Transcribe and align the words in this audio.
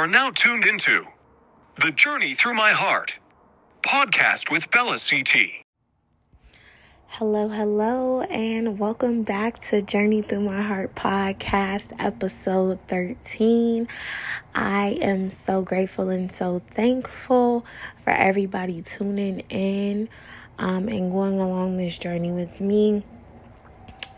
Are 0.00 0.06
now 0.06 0.30
tuned 0.30 0.64
into 0.64 1.08
The 1.78 1.90
Journey 1.90 2.32
Through 2.32 2.54
My 2.54 2.72
Heart 2.72 3.18
podcast 3.82 4.50
with 4.50 4.70
Bella 4.70 4.96
CT. 4.98 5.36
Hello, 7.08 7.48
hello, 7.48 8.22
and 8.22 8.78
welcome 8.78 9.24
back 9.24 9.60
to 9.64 9.82
Journey 9.82 10.22
Through 10.22 10.40
My 10.40 10.62
Heart 10.62 10.94
podcast, 10.94 11.92
episode 11.98 12.78
13. 12.88 13.88
I 14.54 14.98
am 15.02 15.28
so 15.28 15.60
grateful 15.60 16.08
and 16.08 16.32
so 16.32 16.62
thankful 16.70 17.66
for 18.02 18.14
everybody 18.14 18.80
tuning 18.80 19.40
in 19.50 20.08
um, 20.58 20.88
and 20.88 21.12
going 21.12 21.38
along 21.38 21.76
this 21.76 21.98
journey 21.98 22.32
with 22.32 22.58
me 22.58 23.04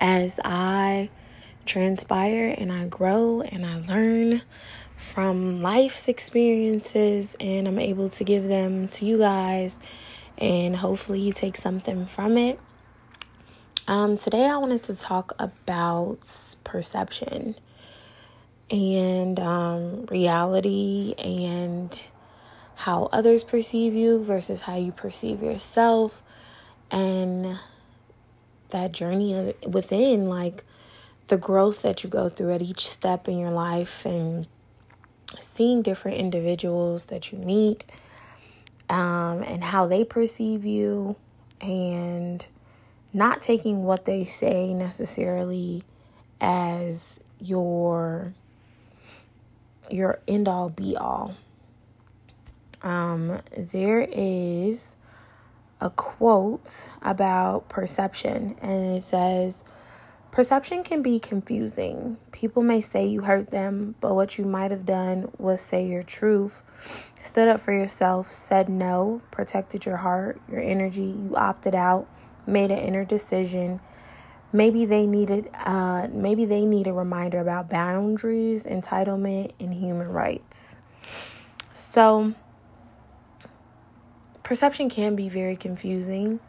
as 0.00 0.38
I 0.44 1.10
transpire 1.66 2.54
and 2.56 2.72
I 2.72 2.86
grow 2.86 3.40
and 3.40 3.66
I 3.66 3.80
learn 3.80 4.42
from 5.02 5.60
life's 5.60 6.08
experiences 6.08 7.36
and 7.40 7.68
I'm 7.68 7.78
able 7.78 8.08
to 8.10 8.24
give 8.24 8.48
them 8.48 8.88
to 8.88 9.04
you 9.04 9.18
guys 9.18 9.78
and 10.38 10.74
hopefully 10.74 11.20
you 11.20 11.32
take 11.32 11.56
something 11.56 12.06
from 12.06 12.38
it. 12.38 12.58
Um, 13.88 14.16
today 14.16 14.46
I 14.46 14.56
wanted 14.56 14.84
to 14.84 14.96
talk 14.96 15.32
about 15.38 16.20
perception 16.64 17.56
and 18.70 19.38
um, 19.40 20.06
reality 20.06 21.14
and 21.18 22.08
how 22.74 23.08
others 23.12 23.44
perceive 23.44 23.94
you 23.94 24.22
versus 24.22 24.60
how 24.60 24.76
you 24.76 24.92
perceive 24.92 25.42
yourself 25.42 26.22
and 26.90 27.58
that 28.70 28.92
journey 28.92 29.54
within 29.66 30.28
like 30.28 30.64
the 31.28 31.36
growth 31.36 31.82
that 31.82 32.02
you 32.04 32.08
go 32.08 32.28
through 32.28 32.52
at 32.52 32.62
each 32.62 32.88
step 32.88 33.28
in 33.28 33.36
your 33.36 33.50
life 33.50 34.06
and 34.06 34.46
seeing 35.40 35.82
different 35.82 36.18
individuals 36.18 37.06
that 37.06 37.32
you 37.32 37.38
meet 37.38 37.84
um, 38.88 39.42
and 39.42 39.62
how 39.64 39.86
they 39.86 40.04
perceive 40.04 40.64
you 40.64 41.16
and 41.60 42.46
not 43.12 43.40
taking 43.42 43.84
what 43.84 44.04
they 44.04 44.24
say 44.24 44.74
necessarily 44.74 45.82
as 46.40 47.20
your 47.40 48.32
your 49.90 50.20
end 50.26 50.48
all 50.48 50.70
be 50.70 50.96
all 50.96 51.34
um, 52.82 53.38
there 53.56 54.06
is 54.10 54.96
a 55.80 55.90
quote 55.90 56.88
about 57.02 57.68
perception 57.68 58.56
and 58.62 58.96
it 58.96 59.02
says 59.02 59.64
Perception 60.32 60.82
can 60.82 61.02
be 61.02 61.18
confusing. 61.18 62.16
People 62.32 62.62
may 62.62 62.80
say 62.80 63.04
you 63.04 63.20
hurt 63.20 63.50
them, 63.50 63.96
but 64.00 64.14
what 64.14 64.38
you 64.38 64.46
might 64.46 64.70
have 64.70 64.86
done 64.86 65.30
was 65.36 65.60
say 65.60 65.86
your 65.86 66.02
truth, 66.02 66.62
stood 67.20 67.48
up 67.48 67.60
for 67.60 67.74
yourself, 67.74 68.32
said 68.32 68.66
no, 68.66 69.20
protected 69.30 69.84
your 69.84 69.98
heart, 69.98 70.40
your 70.50 70.62
energy, 70.62 71.02
you 71.02 71.34
opted 71.36 71.74
out, 71.74 72.08
made 72.46 72.70
an 72.70 72.78
inner 72.78 73.04
decision. 73.04 73.78
Maybe 74.54 74.86
they 74.86 75.06
needed 75.06 75.50
uh 75.52 76.08
maybe 76.10 76.46
they 76.46 76.64
need 76.64 76.86
a 76.86 76.94
reminder 76.94 77.38
about 77.38 77.68
boundaries, 77.68 78.64
entitlement, 78.64 79.52
and 79.60 79.74
human 79.74 80.08
rights. 80.08 80.76
So 81.74 82.32
perception 84.42 84.88
can 84.88 85.14
be 85.14 85.28
very 85.28 85.56
confusing 85.56 86.40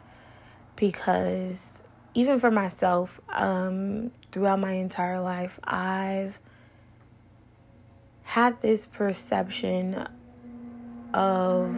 because 0.74 1.73
even 2.14 2.40
for 2.40 2.50
myself, 2.50 3.20
um, 3.28 4.10
throughout 4.32 4.60
my 4.60 4.72
entire 4.72 5.20
life, 5.20 5.58
I've 5.64 6.38
had 8.22 8.60
this 8.62 8.86
perception 8.86 10.08
of 11.12 11.70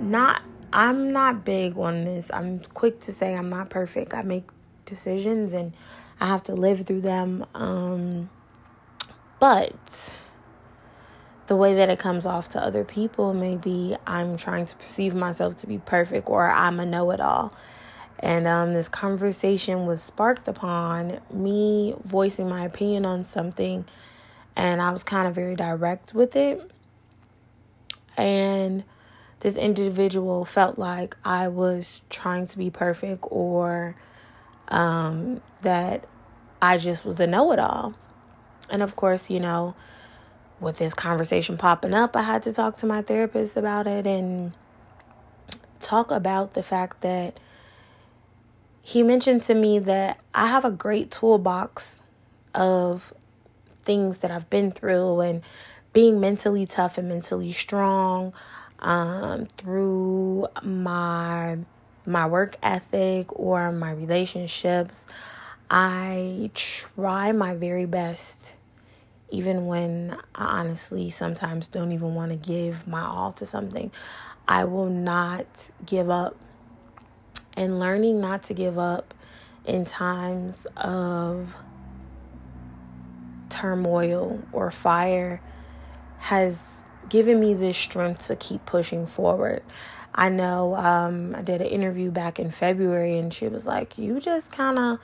not 0.00 0.42
I'm 0.72 1.12
not 1.12 1.44
big 1.44 1.78
on 1.78 2.04
this. 2.04 2.30
I'm 2.32 2.58
quick 2.58 3.00
to 3.02 3.12
say 3.12 3.34
I'm 3.34 3.48
not 3.48 3.70
perfect. 3.70 4.12
I 4.12 4.22
make 4.22 4.44
decisions 4.86 5.52
and 5.52 5.72
I 6.20 6.26
have 6.26 6.42
to 6.44 6.54
live 6.54 6.84
through 6.84 7.02
them. 7.02 7.46
Um, 7.54 8.28
but 9.38 10.12
the 11.46 11.56
way 11.56 11.74
that 11.74 11.90
it 11.90 11.98
comes 11.98 12.24
off 12.24 12.48
to 12.50 12.62
other 12.62 12.84
people 12.84 13.34
maybe 13.34 13.96
i'm 14.06 14.36
trying 14.36 14.66
to 14.66 14.74
perceive 14.76 15.14
myself 15.14 15.56
to 15.56 15.66
be 15.66 15.78
perfect 15.78 16.28
or 16.28 16.50
i'm 16.50 16.80
a 16.80 16.86
know-it-all. 16.86 17.52
And 18.20 18.46
um, 18.46 18.72
this 18.72 18.88
conversation 18.88 19.86
was 19.86 20.02
sparked 20.02 20.48
upon 20.48 21.20
me 21.30 21.94
voicing 22.04 22.48
my 22.48 22.64
opinion 22.64 23.04
on 23.04 23.26
something 23.26 23.84
and 24.56 24.80
i 24.80 24.90
was 24.90 25.02
kind 25.02 25.26
of 25.28 25.34
very 25.34 25.56
direct 25.56 26.14
with 26.14 26.36
it. 26.36 26.70
And 28.16 28.84
this 29.40 29.56
individual 29.56 30.44
felt 30.44 30.78
like 30.78 31.16
i 31.24 31.48
was 31.48 32.00
trying 32.08 32.46
to 32.46 32.56
be 32.56 32.70
perfect 32.70 33.24
or 33.30 33.96
um, 34.68 35.42
that 35.60 36.08
i 36.62 36.78
just 36.78 37.04
was 37.04 37.20
a 37.20 37.26
know-it-all. 37.26 37.94
And 38.70 38.82
of 38.82 38.96
course 38.96 39.28
you 39.28 39.40
know 39.40 39.74
with 40.60 40.78
this 40.78 40.94
conversation 40.94 41.58
popping 41.58 41.94
up, 41.94 42.16
I 42.16 42.22
had 42.22 42.42
to 42.44 42.52
talk 42.52 42.76
to 42.78 42.86
my 42.86 43.02
therapist 43.02 43.56
about 43.56 43.86
it 43.86 44.06
and 44.06 44.52
talk 45.80 46.10
about 46.10 46.54
the 46.54 46.62
fact 46.62 47.02
that 47.02 47.38
he 48.82 49.02
mentioned 49.02 49.42
to 49.44 49.54
me 49.54 49.78
that 49.78 50.18
I 50.34 50.48
have 50.48 50.64
a 50.64 50.70
great 50.70 51.10
toolbox 51.10 51.96
of 52.54 53.12
things 53.84 54.18
that 54.18 54.30
I've 54.30 54.48
been 54.50 54.72
through 54.72 55.20
and 55.20 55.42
being 55.92 56.20
mentally 56.20 56.66
tough 56.66 56.98
and 56.98 57.08
mentally 57.08 57.52
strong 57.52 58.32
um, 58.80 59.46
through 59.56 60.48
my 60.62 61.58
my 62.06 62.26
work 62.26 62.56
ethic 62.62 63.26
or 63.30 63.72
my 63.72 63.90
relationships. 63.90 64.98
I 65.70 66.50
try 66.54 67.32
my 67.32 67.54
very 67.54 67.86
best 67.86 68.53
even 69.30 69.66
when 69.66 70.16
I 70.34 70.44
honestly 70.60 71.10
sometimes 71.10 71.66
don't 71.66 71.92
even 71.92 72.14
want 72.14 72.30
to 72.30 72.36
give 72.36 72.86
my 72.86 73.02
all 73.02 73.32
to 73.34 73.46
something, 73.46 73.90
I 74.46 74.64
will 74.64 74.88
not 74.88 75.70
give 75.84 76.10
up. 76.10 76.36
And 77.56 77.78
learning 77.78 78.20
not 78.20 78.44
to 78.44 78.54
give 78.54 78.78
up 78.78 79.14
in 79.64 79.84
times 79.84 80.66
of 80.76 81.54
turmoil 83.48 84.42
or 84.52 84.70
fire 84.70 85.40
has 86.18 86.66
given 87.08 87.38
me 87.38 87.54
this 87.54 87.76
strength 87.76 88.26
to 88.26 88.36
keep 88.36 88.66
pushing 88.66 89.06
forward. 89.06 89.62
I 90.14 90.28
know 90.28 90.74
um, 90.76 91.34
I 91.34 91.42
did 91.42 91.60
an 91.60 91.66
interview 91.66 92.10
back 92.10 92.38
in 92.38 92.50
February, 92.50 93.18
and 93.18 93.32
she 93.32 93.48
was 93.48 93.66
like, 93.66 93.98
You 93.98 94.20
just 94.20 94.50
kind 94.52 94.78
of 94.78 94.98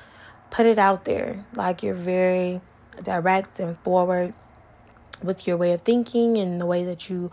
put 0.51 0.67
it 0.67 0.79
out 0.79 1.05
there. 1.05 1.45
Like, 1.55 1.83
you're 1.83 1.95
very 1.95 2.61
direct 3.03 3.61
and 3.61 3.79
forward 3.79 4.35
with 5.23 5.47
your 5.47 5.57
way 5.57 5.73
of 5.73 5.83
thinking 5.83 6.37
and 6.39 6.61
the 6.61 6.67
way 6.67 6.85
that 6.85 7.11
you 7.11 7.31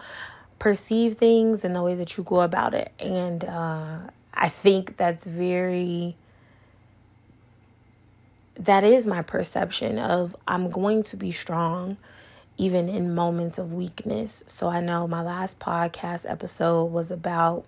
perceive 0.60 1.18
things 1.18 1.64
and 1.64 1.75
the 1.75 1.81
way 1.81 1.96
that 1.96 2.18
you 2.18 2.24
go 2.24 2.42
about 2.42 2.74
it. 2.74 2.92
And 3.00 3.44
uh, 3.44 4.00
I 4.34 4.50
think 4.50 4.98
that's 4.98 5.25
very, 5.25 6.16
that 8.60 8.84
is 8.84 9.06
my 9.06 9.22
perception 9.22 10.00
of 10.00 10.36
I'm 10.48 10.69
going 10.69 11.04
to 11.04 11.18
be 11.18 11.31
strong 11.31 11.98
even 12.58 12.90
in 12.90 13.14
moments 13.14 13.60
of 13.60 13.72
weakness. 13.72 14.44
So 14.48 14.68
I 14.68 14.81
know 14.81 15.08
my 15.08 15.22
last 15.22 15.60
podcast 15.60 16.30
episode 16.30 16.86
was 16.86 17.12
about 17.12 17.66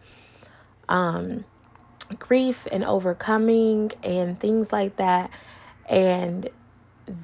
um, 0.90 1.46
grief 2.18 2.68
and 2.72 2.84
overcoming 2.84 3.92
and 4.04 4.40
things 4.40 4.72
like 4.72 4.96
that. 4.96 5.30
And 5.88 6.50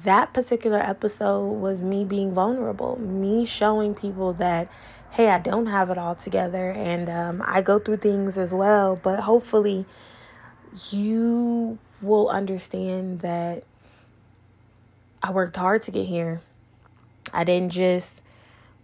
that 0.04 0.32
particular 0.32 0.78
episode 0.78 1.46
was 1.52 1.82
me 1.82 2.04
being 2.04 2.32
vulnerable, 2.32 2.98
me 2.98 3.44
showing 3.46 3.94
people 3.94 4.32
that, 4.34 4.70
hey, 5.10 5.28
I 5.28 5.38
don't 5.38 5.66
have 5.66 5.90
it 5.90 5.98
all 5.98 6.14
together 6.14 6.70
and 6.70 7.08
um, 7.08 7.42
I 7.46 7.62
go 7.62 7.78
through 7.78 7.98
things 7.98 8.36
as 8.36 8.52
well. 8.52 8.96
But 8.96 9.20
hopefully, 9.20 9.86
you 10.90 11.78
will 12.02 12.28
understand 12.28 13.20
that 13.20 13.64
I 15.22 15.30
worked 15.30 15.56
hard 15.56 15.82
to 15.84 15.90
get 15.90 16.06
here. 16.06 16.40
I 17.32 17.44
didn't 17.44 17.72
just 17.72 18.22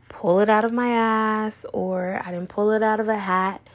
pull 0.08 0.40
it 0.40 0.48
out 0.48 0.64
of 0.64 0.72
my 0.72 0.88
ass 0.88 1.66
or 1.72 2.20
I 2.24 2.30
didn't 2.30 2.48
pull 2.48 2.70
it 2.70 2.82
out 2.82 3.00
of 3.00 3.08
a 3.08 3.16
hat 3.16 3.66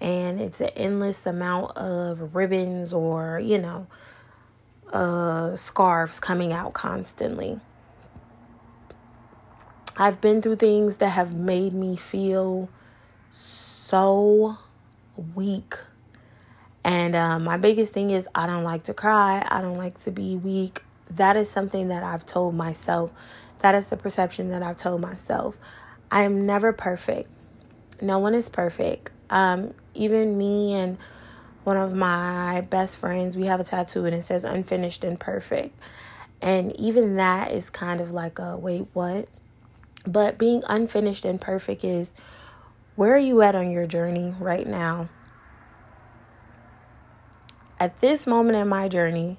and 0.00 0.40
it's 0.40 0.60
an 0.60 0.70
endless 0.76 1.24
amount 1.24 1.76
of 1.76 2.34
ribbons 2.34 2.92
or, 2.92 3.40
you 3.42 3.58
know, 3.58 3.86
uh, 4.92 5.56
scarves 5.56 6.20
coming 6.20 6.52
out 6.52 6.72
constantly. 6.72 7.60
I've 9.96 10.20
been 10.20 10.42
through 10.42 10.56
things 10.56 10.96
that 10.96 11.10
have 11.10 11.32
made 11.34 11.72
me 11.72 11.96
feel 11.96 12.68
so 13.30 14.58
weak. 15.34 15.76
And 16.82 17.14
uh, 17.14 17.38
my 17.38 17.56
biggest 17.56 17.92
thing 17.92 18.10
is, 18.10 18.28
I 18.34 18.46
don't 18.46 18.64
like 18.64 18.84
to 18.84 18.94
cry. 18.94 19.46
I 19.48 19.60
don't 19.60 19.78
like 19.78 20.02
to 20.04 20.10
be 20.10 20.36
weak. 20.36 20.82
That 21.10 21.36
is 21.36 21.48
something 21.48 21.88
that 21.88 22.02
I've 22.02 22.26
told 22.26 22.54
myself 22.54 23.12
That 23.60 23.74
is 23.74 23.86
the 23.86 23.96
perception 23.96 24.50
that 24.50 24.62
I've 24.62 24.78
told 24.78 25.00
myself. 25.00 25.56
I 26.10 26.22
am 26.22 26.44
never 26.44 26.72
perfect. 26.72 27.30
No 28.02 28.18
one 28.18 28.34
is 28.34 28.48
perfect. 28.48 29.10
Um, 29.30 29.72
even 29.94 30.36
me 30.36 30.74
and 30.74 30.98
one 31.64 31.76
of 31.76 31.94
my 31.94 32.60
best 32.62 32.96
friends, 32.98 33.36
we 33.36 33.46
have 33.46 33.60
a 33.60 33.64
tattoo 33.64 34.04
and 34.04 34.14
it 34.14 34.24
says 34.24 34.44
unfinished 34.44 35.04
and 35.04 35.18
perfect. 35.18 35.78
And 36.42 36.78
even 36.78 37.16
that 37.16 37.52
is 37.52 37.70
kind 37.70 38.00
of 38.00 38.10
like 38.10 38.38
a 38.38 38.56
wait, 38.56 38.86
what? 38.92 39.28
But 40.06 40.36
being 40.36 40.62
unfinished 40.68 41.24
and 41.24 41.40
perfect 41.40 41.84
is 41.84 42.14
where 42.96 43.14
are 43.14 43.18
you 43.18 43.42
at 43.42 43.54
on 43.54 43.70
your 43.70 43.86
journey 43.86 44.34
right 44.38 44.66
now? 44.66 45.08
At 47.80 48.00
this 48.00 48.26
moment 48.26 48.56
in 48.56 48.68
my 48.68 48.88
journey, 48.88 49.38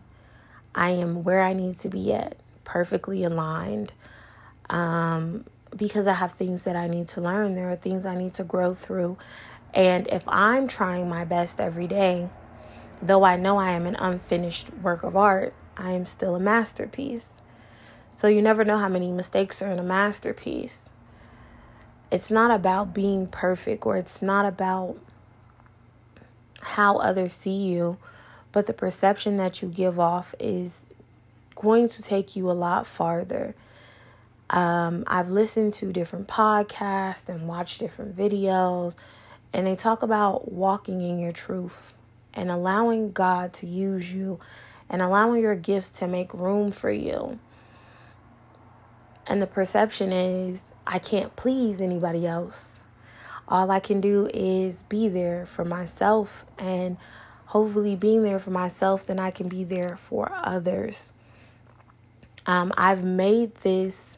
I 0.73 0.89
am 0.89 1.23
where 1.23 1.41
I 1.41 1.53
need 1.53 1.79
to 1.79 1.89
be 1.89 2.11
at, 2.11 2.37
perfectly 2.63 3.23
aligned. 3.23 3.93
Um, 4.69 5.45
because 5.75 6.07
I 6.07 6.13
have 6.13 6.33
things 6.33 6.63
that 6.63 6.75
I 6.75 6.87
need 6.87 7.07
to 7.09 7.21
learn, 7.21 7.55
there 7.55 7.69
are 7.69 7.75
things 7.75 8.05
I 8.05 8.15
need 8.15 8.33
to 8.35 8.43
grow 8.43 8.73
through. 8.73 9.17
And 9.75 10.07
if 10.07 10.23
I'm 10.27 10.67
trying 10.67 11.09
my 11.09 11.25
best 11.25 11.59
every 11.59 11.85
day, 11.85 12.29
though 13.01 13.25
I 13.25 13.35
know 13.35 13.57
I 13.57 13.71
am 13.71 13.85
an 13.85 13.95
unfinished 13.95 14.73
work 14.81 15.03
of 15.03 15.17
art, 15.17 15.53
I 15.77 15.91
am 15.91 16.05
still 16.05 16.35
a 16.35 16.39
masterpiece. 16.39 17.33
So 18.15 18.27
you 18.27 18.41
never 18.41 18.63
know 18.63 18.77
how 18.77 18.87
many 18.87 19.11
mistakes 19.11 19.61
are 19.61 19.69
in 19.69 19.77
a 19.77 19.83
masterpiece. 19.83 20.89
It's 22.09 22.31
not 22.31 22.51
about 22.51 22.93
being 22.93 23.27
perfect 23.27 23.85
or 23.85 23.97
it's 23.97 24.21
not 24.21 24.45
about 24.45 24.97
how 26.61 26.97
others 26.97 27.33
see 27.33 27.65
you, 27.65 27.97
but 28.53 28.67
the 28.67 28.73
perception 28.73 29.35
that 29.37 29.61
you 29.61 29.67
give 29.67 29.99
off 29.99 30.33
is 30.39 30.81
going 31.55 31.89
to 31.89 32.01
take 32.01 32.37
you 32.37 32.49
a 32.49 32.53
lot 32.53 32.87
farther. 32.87 33.53
Um, 34.49 35.03
I've 35.07 35.29
listened 35.29 35.73
to 35.73 35.91
different 35.91 36.27
podcasts 36.27 37.27
and 37.27 37.47
watched 37.47 37.79
different 37.79 38.15
videos, 38.15 38.95
and 39.55 39.65
they 39.65 39.75
talk 39.77 40.03
about 40.03 40.51
walking 40.51 40.99
in 40.99 41.17
your 41.17 41.31
truth 41.31 41.95
and 42.33 42.51
allowing 42.51 43.13
God 43.13 43.53
to 43.53 43.65
use 43.65 44.11
you 44.11 44.37
and 44.89 45.01
allowing 45.01 45.41
your 45.41 45.55
gifts 45.55 45.87
to 45.99 46.07
make 46.07 46.33
room 46.33 46.73
for 46.73 46.91
you. 46.91 47.39
And 49.25 49.41
the 49.41 49.47
perception 49.47 50.11
is, 50.11 50.73
I 50.85 50.99
can't 50.99 51.33
please 51.37 51.79
anybody 51.79 52.27
else. 52.27 52.81
All 53.47 53.71
I 53.71 53.79
can 53.79 54.01
do 54.01 54.29
is 54.33 54.83
be 54.83 55.07
there 55.07 55.45
for 55.45 55.63
myself, 55.63 56.45
and 56.57 56.97
hopefully, 57.45 57.95
being 57.95 58.23
there 58.23 58.39
for 58.39 58.51
myself, 58.51 59.05
then 59.05 59.19
I 59.19 59.31
can 59.31 59.47
be 59.47 59.63
there 59.63 59.95
for 59.95 60.29
others. 60.33 61.13
Um, 62.45 62.73
I've 62.75 63.05
made 63.05 63.55
this 63.57 64.17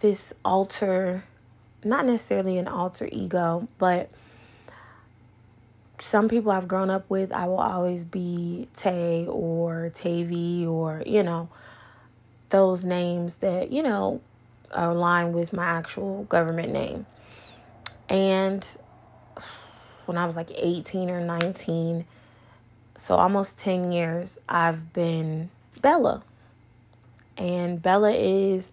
this 0.00 0.32
alter, 0.44 1.24
not 1.84 2.06
necessarily 2.06 2.58
an 2.58 2.68
alter 2.68 3.08
ego, 3.10 3.68
but 3.78 4.10
some 5.98 6.28
people 6.28 6.50
I've 6.50 6.68
grown 6.68 6.90
up 6.90 7.08
with, 7.08 7.32
I 7.32 7.46
will 7.46 7.60
always 7.60 8.04
be 8.04 8.68
Tay 8.76 9.26
or 9.28 9.90
Tavy 9.94 10.66
or, 10.66 11.02
you 11.06 11.22
know, 11.22 11.48
those 12.50 12.84
names 12.84 13.36
that, 13.36 13.72
you 13.72 13.82
know, 13.82 14.20
align 14.70 15.32
with 15.32 15.52
my 15.52 15.64
actual 15.64 16.24
government 16.24 16.72
name. 16.72 17.06
And 18.08 18.66
when 20.06 20.18
I 20.18 20.26
was 20.26 20.36
like 20.36 20.50
18 20.54 21.10
or 21.10 21.20
19, 21.20 22.04
so 22.96 23.16
almost 23.16 23.58
10 23.58 23.92
years, 23.92 24.38
I've 24.48 24.92
been 24.92 25.50
Bella. 25.80 26.22
And 27.36 27.80
Bella 27.80 28.12
is 28.12 28.70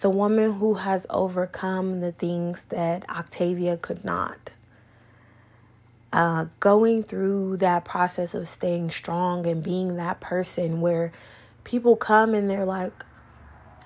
the 0.00 0.10
woman 0.10 0.54
who 0.54 0.74
has 0.74 1.06
overcome 1.10 2.00
the 2.00 2.12
things 2.12 2.64
that 2.70 3.08
Octavia 3.08 3.76
could 3.76 4.04
not 4.04 4.52
uh, 6.12 6.46
going 6.58 7.02
through 7.02 7.56
that 7.58 7.84
process 7.84 8.34
of 8.34 8.48
staying 8.48 8.90
strong 8.90 9.46
and 9.46 9.62
being 9.62 9.96
that 9.96 10.20
person 10.20 10.80
where 10.80 11.12
people 11.64 11.96
come 11.96 12.34
and 12.34 12.50
they're 12.50 12.64
like, 12.64 13.04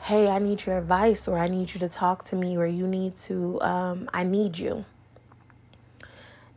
hey, 0.02 0.28
I 0.28 0.38
need 0.38 0.66
your 0.66 0.78
advice, 0.78 1.26
or 1.26 1.38
I 1.38 1.49
need 1.49 1.72
you 1.72 1.81
to 1.81 1.88
talk 1.88 2.25
to 2.26 2.37
me, 2.37 2.56
or 2.58 2.67
you 2.67 2.87
need 2.87 3.17
to, 3.17 3.60
um, 3.62 4.10
I 4.12 4.22
need 4.22 4.58
you. 4.58 4.84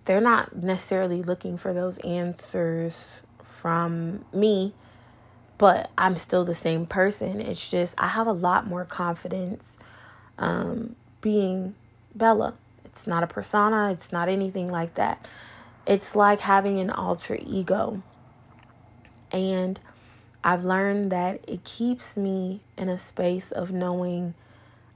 They're 0.03 0.21
not 0.21 0.55
necessarily 0.55 1.23
looking 1.23 1.57
for 1.57 1.73
those 1.73 1.97
answers 1.99 3.23
from 3.43 4.25
me, 4.33 4.73
but 5.57 5.89
I'm 5.97 6.17
still 6.17 6.45
the 6.45 6.55
same 6.55 6.85
person. 6.85 7.41
It's 7.41 7.69
just 7.69 7.95
I 7.97 8.07
have 8.07 8.27
a 8.27 8.31
lot 8.31 8.67
more 8.67 8.85
confidence 8.85 9.77
um, 10.37 10.95
being 11.21 11.75
Bella. 12.15 12.53
It's 12.85 13.07
not 13.07 13.23
a 13.23 13.27
persona, 13.27 13.91
it's 13.91 14.11
not 14.11 14.29
anything 14.29 14.69
like 14.69 14.95
that. 14.95 15.25
It's 15.85 16.15
like 16.15 16.39
having 16.39 16.79
an 16.79 16.89
alter 16.89 17.37
ego. 17.45 18.01
And 19.31 19.79
I've 20.43 20.63
learned 20.63 21.11
that 21.11 21.41
it 21.47 21.63
keeps 21.63 22.15
me 22.15 22.61
in 22.77 22.89
a 22.89 22.97
space 22.97 23.51
of 23.51 23.71
knowing 23.71 24.33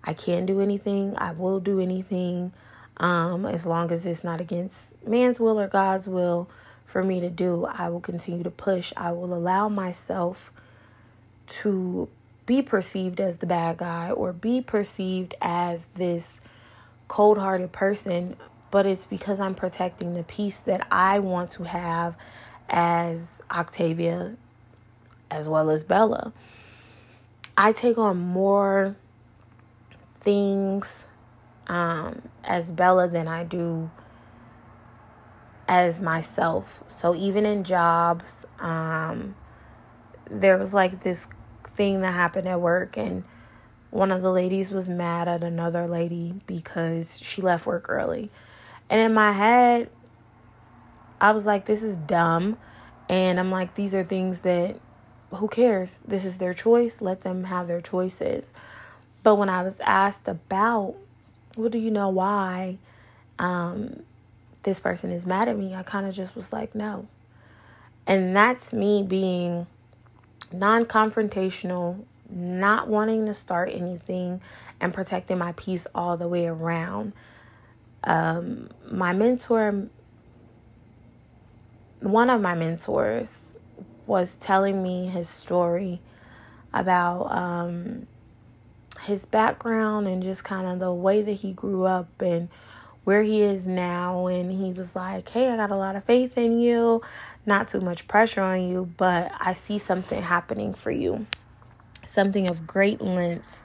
I 0.03 0.13
can 0.13 0.45
do 0.45 0.61
anything, 0.61 1.15
I 1.17 1.31
will 1.31 1.59
do 1.59 1.79
anything, 1.79 2.53
um, 2.97 3.45
as 3.45 3.65
long 3.65 3.91
as 3.91 4.05
it's 4.05 4.23
not 4.23 4.41
against 4.41 5.05
man's 5.07 5.39
will 5.39 5.59
or 5.59 5.67
God's 5.67 6.07
will 6.07 6.49
for 6.91 7.03
me 7.03 7.19
to 7.21 7.29
do. 7.29 7.65
I 7.65 7.89
will 7.89 8.01
continue 8.01 8.43
to 8.43 8.51
push. 8.51 8.93
I 8.95 9.11
will 9.11 9.33
allow 9.33 9.69
myself 9.69 10.51
to 11.47 12.07
be 12.45 12.61
perceived 12.61 13.19
as 13.19 13.37
the 13.37 13.45
bad 13.45 13.77
guy 13.77 14.11
or 14.11 14.33
be 14.33 14.61
perceived 14.61 15.35
as 15.41 15.87
this 15.95 16.39
cold 17.07 17.37
hearted 17.37 17.71
person 17.71 18.35
but 18.71 18.85
it's 18.85 19.05
because 19.05 19.39
I'm 19.39 19.53
protecting 19.53 20.13
the 20.13 20.23
peace 20.23 20.61
that 20.61 20.87
I 20.89 21.19
want 21.19 21.51
to 21.51 21.63
have 21.63 22.15
as 22.69 23.41
Octavia 23.51 24.37
as 25.29 25.47
well 25.47 25.69
as 25.69 25.83
Bella. 25.83 26.33
I 27.57 27.73
take 27.73 27.97
on 27.97 28.17
more 28.17 28.95
things 30.21 31.05
um, 31.67 32.21
as 32.45 32.71
Bella 32.71 33.09
than 33.09 33.27
I 33.27 33.43
do 33.43 33.91
as 35.71 36.01
myself. 36.01 36.83
So 36.87 37.15
even 37.15 37.45
in 37.45 37.63
jobs, 37.63 38.45
um, 38.59 39.35
there 40.29 40.57
was 40.57 40.73
like 40.73 40.99
this 40.99 41.29
thing 41.63 42.01
that 42.01 42.11
happened 42.11 42.49
at 42.49 42.59
work, 42.59 42.97
and 42.97 43.23
one 43.89 44.11
of 44.11 44.21
the 44.21 44.33
ladies 44.33 44.69
was 44.69 44.89
mad 44.89 45.29
at 45.29 45.45
another 45.45 45.87
lady 45.87 46.33
because 46.45 47.21
she 47.21 47.41
left 47.41 47.65
work 47.65 47.85
early. 47.87 48.29
And 48.89 48.99
in 48.99 49.13
my 49.13 49.31
head, 49.31 49.89
I 51.21 51.31
was 51.31 51.45
like, 51.45 51.63
this 51.63 51.83
is 51.83 51.95
dumb. 51.95 52.57
And 53.07 53.39
I'm 53.39 53.49
like, 53.49 53.75
these 53.75 53.95
are 53.95 54.03
things 54.03 54.41
that, 54.41 54.77
who 55.33 55.47
cares? 55.47 56.01
This 56.05 56.25
is 56.25 56.37
their 56.37 56.53
choice. 56.53 56.99
Let 56.99 57.21
them 57.21 57.45
have 57.45 57.67
their 57.67 57.79
choices. 57.79 58.51
But 59.23 59.35
when 59.35 59.47
I 59.47 59.63
was 59.63 59.79
asked 59.79 60.27
about, 60.27 60.95
well, 61.55 61.69
do 61.69 61.77
you 61.77 61.91
know 61.91 62.09
why 62.09 62.77
um, 63.39 64.03
this 64.63 64.79
person 64.79 65.11
is 65.11 65.25
mad 65.25 65.47
at 65.47 65.57
me? 65.57 65.75
I 65.75 65.83
kind 65.83 66.07
of 66.07 66.13
just 66.13 66.35
was 66.35 66.53
like, 66.53 66.75
no. 66.75 67.07
And 68.07 68.35
that's 68.35 68.73
me 68.73 69.03
being 69.03 69.67
non 70.51 70.85
confrontational, 70.85 72.03
not 72.29 72.87
wanting 72.87 73.25
to 73.27 73.33
start 73.33 73.69
anything, 73.71 74.41
and 74.79 74.93
protecting 74.93 75.37
my 75.37 75.53
peace 75.53 75.87
all 75.93 76.17
the 76.17 76.27
way 76.27 76.47
around 76.47 77.13
um, 78.03 78.69
my 78.89 79.13
mentor, 79.13 79.87
one 81.99 82.29
of 82.29 82.41
my 82.41 82.55
mentors, 82.55 83.55
was 84.07 84.35
telling 84.37 84.81
me 84.81 85.07
his 85.07 85.29
story 85.29 86.01
about 86.73 87.31
um, 87.31 88.07
his 89.01 89.25
background 89.25 90.07
and 90.07 90.23
just 90.23 90.43
kind 90.43 90.67
of 90.67 90.79
the 90.79 90.91
way 90.91 91.21
that 91.21 91.33
he 91.33 91.53
grew 91.53 91.85
up 91.85 92.09
and 92.21 92.49
where 93.03 93.23
he 93.23 93.41
is 93.41 93.67
now. 93.67 94.27
And 94.27 94.51
he 94.51 94.71
was 94.71 94.95
like, 94.95 95.29
Hey, 95.29 95.49
I 95.49 95.57
got 95.57 95.71
a 95.71 95.75
lot 95.75 95.95
of 95.95 96.03
faith 96.03 96.37
in 96.37 96.59
you, 96.59 97.01
not 97.45 97.67
too 97.67 97.81
much 97.81 98.07
pressure 98.07 98.41
on 98.41 98.61
you, 98.61 98.91
but 98.97 99.31
I 99.39 99.53
see 99.53 99.79
something 99.79 100.21
happening 100.21 100.73
for 100.73 100.91
you, 100.91 101.25
something 102.05 102.47
of 102.47 102.67
great 102.67 103.01
lengths. 103.01 103.63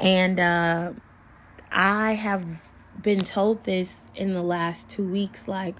And 0.00 0.38
uh, 0.38 0.92
I 1.72 2.12
have 2.12 2.46
been 3.00 3.20
told 3.20 3.64
this 3.64 4.00
in 4.14 4.32
the 4.32 4.42
last 4.42 4.88
two 4.88 5.08
weeks 5.08 5.48
like, 5.48 5.76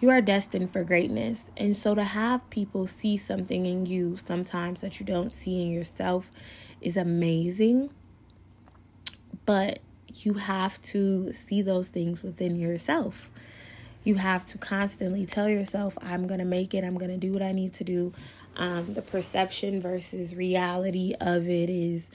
you 0.00 0.10
are 0.10 0.20
destined 0.20 0.70
for 0.70 0.84
greatness. 0.84 1.50
And 1.56 1.74
so 1.74 1.94
to 1.94 2.04
have 2.04 2.48
people 2.50 2.86
see 2.86 3.16
something 3.16 3.64
in 3.64 3.86
you 3.86 4.18
sometimes 4.18 4.82
that 4.82 5.00
you 5.00 5.06
don't 5.06 5.32
see 5.32 5.62
in 5.62 5.70
yourself 5.70 6.30
is 6.82 6.98
amazing. 6.98 7.90
But 9.46 9.78
you 10.16 10.34
have 10.34 10.80
to 10.82 11.32
see 11.32 11.62
those 11.62 11.88
things 11.88 12.22
within 12.22 12.56
yourself. 12.56 13.30
You 14.04 14.16
have 14.16 14.44
to 14.46 14.58
constantly 14.58 15.26
tell 15.26 15.48
yourself, 15.48 15.96
I'm 16.02 16.26
going 16.26 16.40
to 16.40 16.44
make 16.44 16.74
it, 16.74 16.84
I'm 16.84 16.96
going 16.96 17.10
to 17.10 17.16
do 17.16 17.32
what 17.32 17.42
I 17.42 17.52
need 17.52 17.74
to 17.74 17.84
do. 17.84 18.12
Um, 18.56 18.92
the 18.94 19.02
perception 19.02 19.80
versus 19.80 20.34
reality 20.34 21.14
of 21.20 21.48
it 21.48 21.70
is 21.70 22.10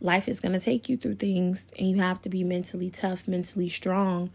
life 0.00 0.26
is 0.26 0.40
going 0.40 0.52
to 0.52 0.60
take 0.60 0.88
you 0.88 0.96
through 0.96 1.16
things 1.16 1.66
and 1.78 1.88
you 1.88 1.98
have 1.98 2.20
to 2.22 2.28
be 2.28 2.44
mentally 2.44 2.90
tough, 2.90 3.28
mentally 3.28 3.68
strong. 3.68 4.30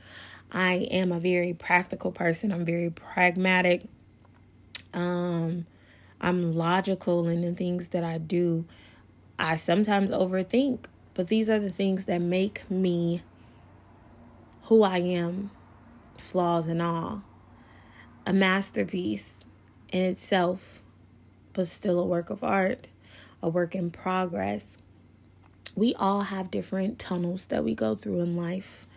I 0.52 0.88
am 0.92 1.12
a 1.12 1.20
very 1.20 1.54
practical 1.54 2.12
person. 2.12 2.52
I'm 2.52 2.66
very 2.66 2.90
pragmatic. 2.90 3.84
Um 4.94 5.66
I'm 6.22 6.54
logical 6.54 7.28
in 7.28 7.42
the 7.42 7.54
things 7.54 7.90
that 7.90 8.04
I 8.04 8.18
do. 8.18 8.66
I 9.38 9.56
sometimes 9.56 10.12
overthink, 10.12 10.86
but 11.20 11.28
these 11.28 11.50
are 11.50 11.60
the 11.60 11.70
things 11.70 12.06
that 12.06 12.22
make 12.22 12.72
me 12.72 13.22
who 14.64 14.84
I 14.84 15.00
am, 15.00 15.52
flaws 16.18 16.66
and 16.66 16.82
all. 16.82 17.24
A 18.26 18.32
masterpiece 18.32 19.46
in 19.90 20.02
itself, 20.02 20.82
but 21.52 21.68
still 21.68 22.00
a 22.00 22.06
work 22.06 22.30
of 22.30 22.42
art, 22.42 22.88
a 23.44 23.50
work 23.50 23.76
in 23.76 23.92
progress. 23.92 24.78
We 25.76 25.94
all 25.96 26.22
have 26.22 26.50
different 26.50 27.00
tunnels 27.00 27.48
that 27.48 27.66
we 27.66 27.76
go 27.76 27.96
through 27.96 28.22
in 28.22 28.38
life. 28.38 28.88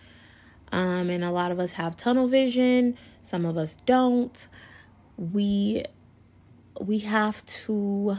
Um, 0.70 1.10
and 1.10 1.24
a 1.24 1.32
lot 1.32 1.50
of 1.50 1.58
us 1.58 1.72
have 1.72 1.96
tunnel 1.96 2.28
vision, 2.28 2.96
some 3.24 3.44
of 3.44 3.58
us 3.58 3.74
don't. 3.84 4.46
We 5.16 5.86
we 6.80 7.00
have 7.00 7.44
to 7.46 8.18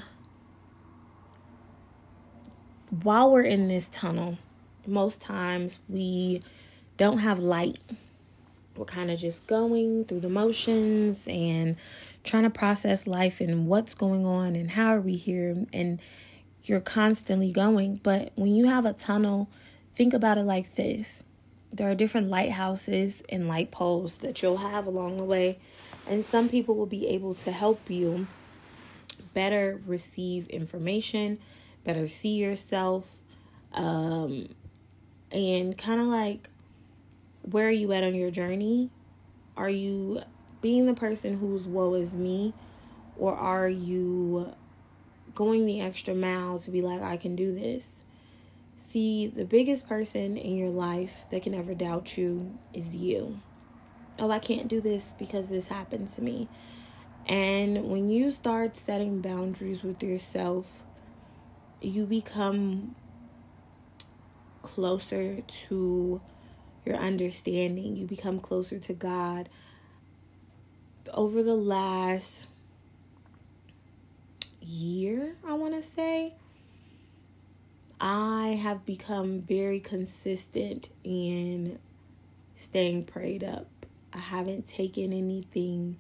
while 3.02 3.32
we're 3.32 3.42
in 3.42 3.68
this 3.68 3.88
tunnel, 3.88 4.38
most 4.86 5.20
times 5.20 5.80
we 5.90 6.42
don't 6.98 7.20
have 7.20 7.40
light. 7.40 7.80
We're 8.76 8.86
kind 8.86 9.10
of 9.10 9.20
just 9.20 9.48
going 9.48 10.06
through 10.06 10.20
the 10.20 10.30
motions 10.30 11.28
and 11.28 11.76
trying 12.24 12.44
to 12.44 12.50
process 12.50 13.08
life 13.08 13.42
and 13.42 13.68
what's 13.68 13.94
going 13.94 14.26
on 14.26 14.56
and 14.56 14.72
how 14.72 14.90
are 14.90 15.02
we 15.02 15.16
here 15.16 15.66
and 15.74 16.02
you're 16.64 16.80
constantly 16.80 17.52
going. 17.52 18.00
But 18.04 18.32
when 18.36 18.56
you 18.56 18.68
have 18.68 18.86
a 18.86 18.94
tunnel, 18.94 19.50
think 19.96 20.14
about 20.14 20.38
it 20.38 20.44
like 20.44 20.76
this. 20.76 21.24
There 21.72 21.90
are 21.90 21.96
different 21.96 22.30
lighthouses 22.30 23.24
and 23.30 23.48
light 23.48 23.72
poles 23.72 24.18
that 24.18 24.42
you'll 24.42 24.58
have 24.58 24.86
along 24.86 25.18
the 25.18 25.24
way, 25.24 25.58
and 26.08 26.24
some 26.24 26.48
people 26.48 26.76
will 26.76 26.86
be 26.86 27.08
able 27.08 27.34
to 27.36 27.52
help 27.52 27.90
you 27.90 28.28
better 29.34 29.82
receive 29.88 30.48
information, 30.50 31.40
better 31.84 32.08
see 32.08 32.36
yourself, 32.36 33.06
um, 33.74 34.50
and 35.32 35.78
kind 35.78 36.00
of 36.00 36.08
like 36.08 36.50
where 37.44 37.68
are 37.68 37.72
you 37.72 37.92
at 37.92 38.04
on 38.04 38.16
your 38.16 38.32
journey? 38.32 38.90
Are 39.58 39.70
you 39.70 40.22
being 40.62 40.86
the 40.86 40.94
person 40.94 41.38
who's 41.38 41.68
woe 41.68 41.94
is 41.94 42.16
me, 42.16 42.54
or 43.18 43.36
are 43.36 43.68
you 43.68 44.54
going 45.36 45.66
the 45.66 45.82
extra 45.82 46.14
mile 46.16 46.58
to 46.60 46.72
be 46.72 46.82
like, 46.82 47.02
I 47.02 47.18
can 47.18 47.36
do 47.36 47.54
this? 47.54 48.04
See, 48.78 49.28
the 49.28 49.46
biggest 49.46 49.88
person 49.88 50.38
in 50.38 50.56
your 50.56 50.70
life 50.70 51.26
that 51.32 51.44
can 51.44 51.54
ever 51.54 51.74
doubt 51.74 52.18
you 52.18 52.58
is 52.74 52.96
you. 52.96 53.40
Oh, 54.20 54.32
I 54.32 54.40
can't 54.40 54.68
do 54.68 54.80
this 54.80 55.14
because 55.18 55.50
this 55.50 55.68
happened 55.68 56.08
to 56.10 56.22
me. 56.22 56.48
And 57.26 57.90
when 57.90 58.10
you 58.10 58.32
start 58.32 58.78
setting 58.78 59.22
boundaries 59.22 59.84
with 59.84 60.04
yourself, 60.04 60.83
you 61.84 62.06
become 62.06 62.96
closer 64.62 65.42
to 65.42 66.22
your 66.86 66.96
understanding. 66.96 67.96
You 67.96 68.08
become 68.08 68.40
closer 68.40 68.80
to 68.80 68.94
God. 68.94 69.50
Over 71.14 71.44
the 71.44 71.56
last 71.56 72.48
year, 74.62 75.36
I 75.46 75.54
want 75.54 75.74
to 75.76 75.82
say, 75.82 76.34
I 78.00 78.60
have 78.62 78.86
become 78.86 79.42
very 79.42 79.80
consistent 79.80 80.90
in 81.04 81.80
staying 82.56 83.06
prayed 83.06 83.44
up. 83.44 83.68
I 84.14 84.20
haven't 84.20 84.68
taken 84.68 85.14
anything 85.14 85.98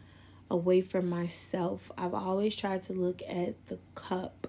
away 0.50 0.82
from 0.82 1.10
myself. 1.10 1.92
I've 1.98 2.14
always 2.14 2.56
tried 2.56 2.84
to 2.84 2.94
look 2.94 3.22
at 3.28 3.68
the 3.68 3.80
cup 3.96 4.43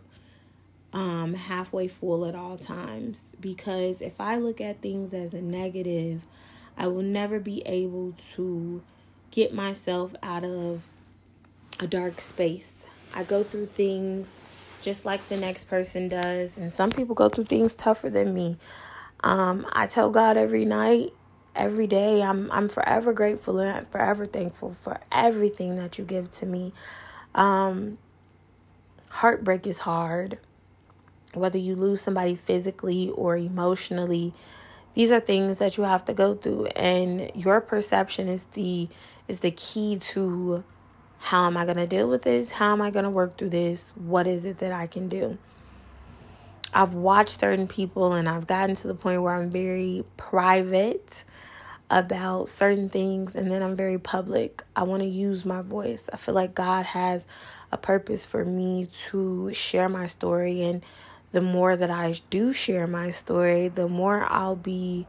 um, 0.94 1.34
halfway 1.34 1.88
full 1.88 2.24
at 2.24 2.34
all 2.34 2.56
times 2.56 3.32
because 3.40 4.00
if 4.00 4.20
I 4.20 4.38
look 4.38 4.60
at 4.60 4.80
things 4.80 5.12
as 5.12 5.34
a 5.34 5.42
negative, 5.42 6.22
I 6.78 6.86
will 6.86 7.02
never 7.02 7.38
be 7.38 7.62
able 7.66 8.14
to 8.36 8.82
get 9.30 9.52
myself 9.52 10.14
out 10.22 10.44
of 10.44 10.80
a 11.80 11.86
dark 11.86 12.20
space. 12.20 12.86
I 13.12 13.24
go 13.24 13.42
through 13.42 13.66
things 13.66 14.32
just 14.80 15.04
like 15.04 15.28
the 15.28 15.36
next 15.36 15.64
person 15.64 16.08
does, 16.08 16.56
and 16.56 16.72
some 16.72 16.90
people 16.90 17.14
go 17.14 17.28
through 17.28 17.44
things 17.44 17.74
tougher 17.74 18.08
than 18.08 18.32
me. 18.32 18.56
Um, 19.22 19.66
I 19.72 19.86
tell 19.86 20.10
God 20.10 20.36
every 20.36 20.64
night 20.64 21.12
every 21.54 21.86
day 21.86 22.22
I'm 22.22 22.50
I'm 22.50 22.68
forever 22.68 23.12
grateful 23.12 23.60
and 23.60 23.86
forever 23.88 24.26
thankful 24.26 24.72
for 24.72 24.98
everything 25.12 25.76
that 25.76 25.98
you 25.98 26.04
give 26.04 26.30
to 26.32 26.46
me. 26.46 26.72
Um 27.34 27.98
heartbreak 29.08 29.66
is 29.66 29.80
hard. 29.80 30.38
Whether 31.36 31.58
you 31.58 31.74
lose 31.76 32.00
somebody 32.00 32.34
physically 32.36 33.10
or 33.10 33.36
emotionally, 33.36 34.32
these 34.94 35.10
are 35.10 35.20
things 35.20 35.58
that 35.58 35.76
you 35.76 35.84
have 35.84 36.04
to 36.06 36.14
go 36.14 36.34
through 36.34 36.66
and 36.76 37.30
your 37.34 37.60
perception 37.60 38.28
is 38.28 38.44
the 38.52 38.88
is 39.26 39.40
the 39.40 39.50
key 39.50 39.98
to 39.98 40.62
how 41.18 41.46
am 41.46 41.56
I 41.56 41.64
going 41.64 41.78
to 41.78 41.86
deal 41.86 42.08
with 42.08 42.22
this? 42.22 42.52
How 42.52 42.72
am 42.72 42.82
I 42.82 42.90
going 42.90 43.04
to 43.04 43.10
work 43.10 43.38
through 43.38 43.48
this? 43.48 43.94
What 43.96 44.26
is 44.26 44.44
it 44.44 44.58
that 44.58 44.72
I 44.72 44.86
can 44.86 45.08
do? 45.08 45.38
I've 46.74 46.92
watched 46.92 47.40
certain 47.40 47.66
people 47.66 48.12
and 48.12 48.28
I've 48.28 48.46
gotten 48.46 48.76
to 48.76 48.88
the 48.88 48.94
point 48.94 49.22
where 49.22 49.34
I'm 49.34 49.48
very 49.48 50.04
private 50.16 51.24
about 51.88 52.48
certain 52.48 52.88
things 52.88 53.34
and 53.34 53.50
then 53.50 53.62
I'm 53.62 53.74
very 53.74 53.98
public. 53.98 54.64
I 54.76 54.82
want 54.82 55.02
to 55.02 55.08
use 55.08 55.44
my 55.44 55.62
voice. 55.62 56.10
I 56.12 56.16
feel 56.16 56.34
like 56.34 56.54
God 56.54 56.84
has 56.86 57.26
a 57.72 57.78
purpose 57.78 58.26
for 58.26 58.44
me 58.44 58.88
to 59.08 59.54
share 59.54 59.88
my 59.88 60.06
story 60.08 60.62
and 60.62 60.84
the 61.34 61.40
more 61.40 61.74
that 61.76 61.90
I 61.90 62.14
do 62.30 62.52
share 62.52 62.86
my 62.86 63.10
story, 63.10 63.66
the 63.66 63.88
more 63.88 64.24
I'll 64.30 64.54
be 64.54 65.04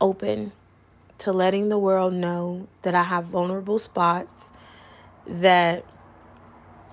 open 0.00 0.52
to 1.18 1.32
letting 1.32 1.68
the 1.68 1.78
world 1.78 2.14
know 2.14 2.66
that 2.80 2.94
I 2.94 3.02
have 3.02 3.26
vulnerable 3.26 3.78
spots 3.78 4.54
that 5.26 5.84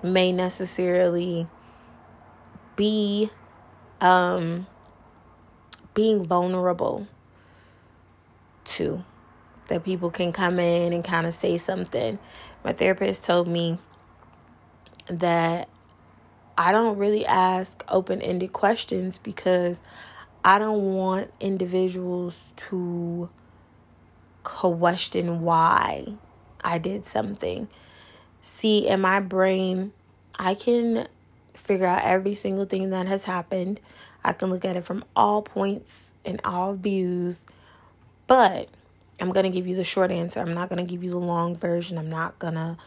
may 0.02 0.32
necessarily 0.32 1.46
be 2.76 3.30
um 4.02 4.66
being 5.94 6.22
vulnerable 6.26 7.08
to 8.64 9.02
that 9.68 9.82
people 9.82 10.10
can 10.10 10.30
come 10.30 10.58
in 10.58 10.92
and 10.92 11.02
kind 11.02 11.26
of 11.26 11.32
say 11.32 11.56
something. 11.56 12.18
My 12.62 12.74
therapist 12.74 13.24
told 13.24 13.48
me 13.48 13.78
that 15.06 15.70
I 16.62 16.72
don't 16.72 16.98
really 16.98 17.26
ask 17.26 17.84
open 17.88 18.22
ended 18.22 18.52
questions 18.52 19.18
because 19.18 19.80
I 20.44 20.58
don't 20.58 20.94
want 20.94 21.30
individuals 21.40 22.52
to 22.68 23.30
question 24.44 25.42
why 25.42 26.06
I 26.62 26.78
did 26.78 27.06
something. 27.06 27.68
See, 28.40 28.86
in 28.88 29.00
my 29.00 29.20
brain, 29.20 29.92
I 30.38 30.54
can 30.54 31.08
figure 31.54 31.86
out 31.86 32.02
every 32.02 32.34
single 32.34 32.64
thing 32.64 32.90
that 32.90 33.06
has 33.06 33.24
happened. 33.24 33.80
I 34.24 34.32
can 34.32 34.50
look 34.50 34.64
at 34.64 34.76
it 34.76 34.84
from 34.84 35.04
all 35.14 35.42
points 35.42 36.12
and 36.24 36.40
all 36.44 36.74
views 36.74 37.44
but 38.32 38.68
I'm 39.20 39.30
going 39.30 39.44
to 39.44 39.50
give 39.50 39.66
you 39.66 39.76
the 39.76 39.84
short 39.84 40.10
answer. 40.10 40.40
I'm 40.40 40.54
not 40.54 40.70
going 40.70 40.84
to 40.84 40.90
give 40.90 41.04
you 41.04 41.10
the 41.10 41.18
long 41.18 41.54
version. 41.54 41.98
I'm 41.98 42.08
not 42.08 42.38
going 42.38 42.54
to 42.54 42.78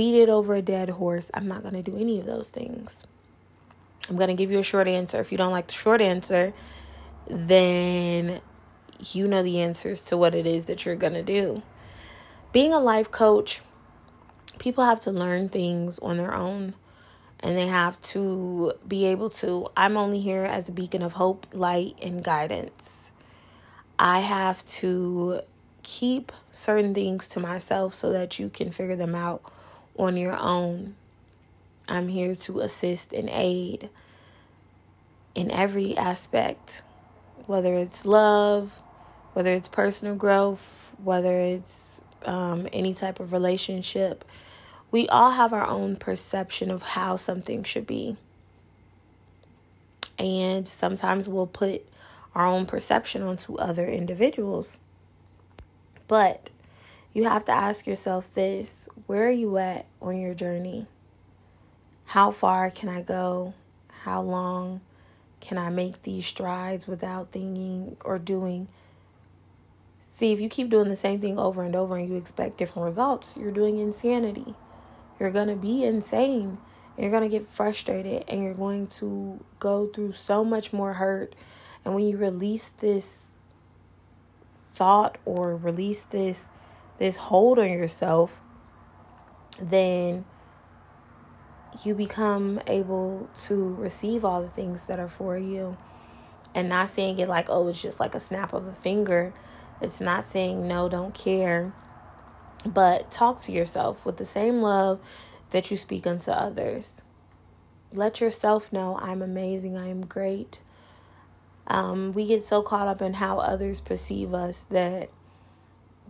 beat 0.00 0.14
it 0.14 0.30
over 0.30 0.54
a 0.54 0.62
dead 0.62 0.88
horse. 0.88 1.30
I'm 1.34 1.46
not 1.46 1.60
going 1.60 1.74
to 1.74 1.82
do 1.82 1.94
any 1.94 2.18
of 2.20 2.24
those 2.24 2.48
things. 2.48 3.04
I'm 4.08 4.16
going 4.16 4.28
to 4.28 4.34
give 4.34 4.50
you 4.50 4.58
a 4.58 4.62
short 4.62 4.88
answer. 4.88 5.20
If 5.20 5.30
you 5.30 5.36
don't 5.36 5.52
like 5.52 5.66
the 5.66 5.74
short 5.74 6.00
answer, 6.00 6.54
then 7.28 8.40
you 9.12 9.28
know 9.28 9.42
the 9.42 9.60
answers 9.60 10.06
to 10.06 10.16
what 10.16 10.34
it 10.34 10.46
is 10.46 10.64
that 10.64 10.86
you're 10.86 10.96
going 10.96 11.12
to 11.12 11.22
do. 11.22 11.62
Being 12.50 12.72
a 12.72 12.78
life 12.78 13.10
coach, 13.10 13.60
people 14.58 14.84
have 14.84 15.00
to 15.00 15.10
learn 15.10 15.50
things 15.50 15.98
on 15.98 16.16
their 16.16 16.34
own 16.34 16.72
and 17.40 17.54
they 17.54 17.66
have 17.66 18.00
to 18.00 18.72
be 18.88 19.04
able 19.04 19.28
to. 19.28 19.68
I'm 19.76 19.98
only 19.98 20.20
here 20.20 20.44
as 20.44 20.70
a 20.70 20.72
beacon 20.72 21.02
of 21.02 21.12
hope, 21.12 21.46
light, 21.52 21.98
and 22.00 22.24
guidance. 22.24 23.10
I 23.98 24.20
have 24.20 24.64
to 24.66 25.42
keep 25.82 26.32
certain 26.52 26.94
things 26.94 27.28
to 27.28 27.38
myself 27.38 27.92
so 27.92 28.10
that 28.12 28.38
you 28.38 28.48
can 28.48 28.70
figure 28.70 28.96
them 28.96 29.14
out 29.14 29.42
on 30.00 30.16
your 30.16 30.36
own. 30.36 30.96
I'm 31.86 32.08
here 32.08 32.34
to 32.34 32.60
assist 32.60 33.12
and 33.12 33.28
aid 33.28 33.90
in 35.34 35.50
every 35.50 35.96
aspect, 35.96 36.82
whether 37.46 37.74
it's 37.74 38.06
love, 38.06 38.80
whether 39.34 39.50
it's 39.52 39.68
personal 39.68 40.14
growth, 40.14 40.92
whether 41.02 41.38
it's 41.38 42.00
um, 42.24 42.66
any 42.72 42.94
type 42.94 43.20
of 43.20 43.32
relationship. 43.32 44.24
We 44.90 45.08
all 45.08 45.32
have 45.32 45.52
our 45.52 45.66
own 45.66 45.96
perception 45.96 46.70
of 46.70 46.82
how 46.82 47.16
something 47.16 47.62
should 47.64 47.86
be. 47.86 48.16
And 50.18 50.66
sometimes 50.66 51.28
we'll 51.28 51.46
put 51.46 51.82
our 52.34 52.46
own 52.46 52.66
perception 52.66 53.22
onto 53.22 53.56
other 53.56 53.86
individuals. 53.86 54.78
But 56.08 56.50
you 57.12 57.24
have 57.24 57.44
to 57.46 57.52
ask 57.52 57.86
yourself 57.86 58.32
this 58.32 58.88
where 59.06 59.26
are 59.26 59.30
you 59.30 59.58
at 59.58 59.86
on 60.00 60.20
your 60.20 60.34
journey? 60.34 60.86
How 62.04 62.30
far 62.30 62.70
can 62.70 62.88
I 62.88 63.02
go? 63.02 63.54
How 64.02 64.22
long 64.22 64.80
can 65.40 65.58
I 65.58 65.70
make 65.70 66.02
these 66.02 66.26
strides 66.26 66.86
without 66.86 67.32
thinking 67.32 67.96
or 68.04 68.18
doing? 68.18 68.68
See, 70.02 70.32
if 70.32 70.40
you 70.40 70.48
keep 70.48 70.68
doing 70.68 70.88
the 70.88 70.96
same 70.96 71.20
thing 71.20 71.38
over 71.38 71.62
and 71.62 71.74
over 71.74 71.96
and 71.96 72.08
you 72.08 72.16
expect 72.16 72.58
different 72.58 72.84
results, 72.84 73.34
you're 73.36 73.50
doing 73.50 73.78
insanity. 73.78 74.54
You're 75.18 75.30
going 75.30 75.48
to 75.48 75.56
be 75.56 75.82
insane. 75.84 76.58
You're 76.98 77.10
going 77.10 77.22
to 77.22 77.28
get 77.28 77.46
frustrated 77.46 78.24
and 78.28 78.42
you're 78.42 78.54
going 78.54 78.86
to 78.88 79.42
go 79.58 79.86
through 79.86 80.12
so 80.12 80.44
much 80.44 80.72
more 80.72 80.92
hurt. 80.92 81.34
And 81.84 81.94
when 81.94 82.06
you 82.06 82.18
release 82.18 82.68
this 82.80 83.18
thought 84.74 85.18
or 85.24 85.56
release 85.56 86.02
this 86.02 86.46
this 87.00 87.16
hold 87.16 87.58
on 87.58 87.72
yourself, 87.72 88.40
then 89.58 90.24
you 91.82 91.94
become 91.94 92.60
able 92.66 93.28
to 93.46 93.74
receive 93.76 94.22
all 94.24 94.42
the 94.42 94.50
things 94.50 94.84
that 94.84 95.00
are 95.00 95.08
for 95.08 95.36
you 95.38 95.76
and 96.54 96.68
not 96.68 96.90
saying 96.90 97.18
it 97.18 97.26
like, 97.26 97.46
oh, 97.48 97.68
it's 97.68 97.80
just 97.80 98.00
like 98.00 98.14
a 98.14 98.20
snap 98.20 98.52
of 98.52 98.66
a 98.66 98.72
finger. 98.74 99.32
It's 99.80 99.98
not 99.98 100.26
saying 100.26 100.68
no, 100.68 100.90
don't 100.90 101.14
care. 101.14 101.72
But 102.66 103.10
talk 103.10 103.40
to 103.42 103.52
yourself 103.52 104.04
with 104.04 104.18
the 104.18 104.26
same 104.26 104.60
love 104.60 105.00
that 105.50 105.70
you 105.70 105.78
speak 105.78 106.06
unto 106.06 106.30
others. 106.30 107.00
Let 107.94 108.20
yourself 108.20 108.70
know 108.74 108.98
I'm 109.00 109.22
amazing, 109.22 109.78
I 109.78 109.88
am 109.88 110.04
great. 110.04 110.60
Um, 111.66 112.12
we 112.12 112.26
get 112.26 112.44
so 112.44 112.60
caught 112.60 112.88
up 112.88 113.00
in 113.00 113.14
how 113.14 113.38
others 113.38 113.80
perceive 113.80 114.34
us 114.34 114.66
that 114.68 115.08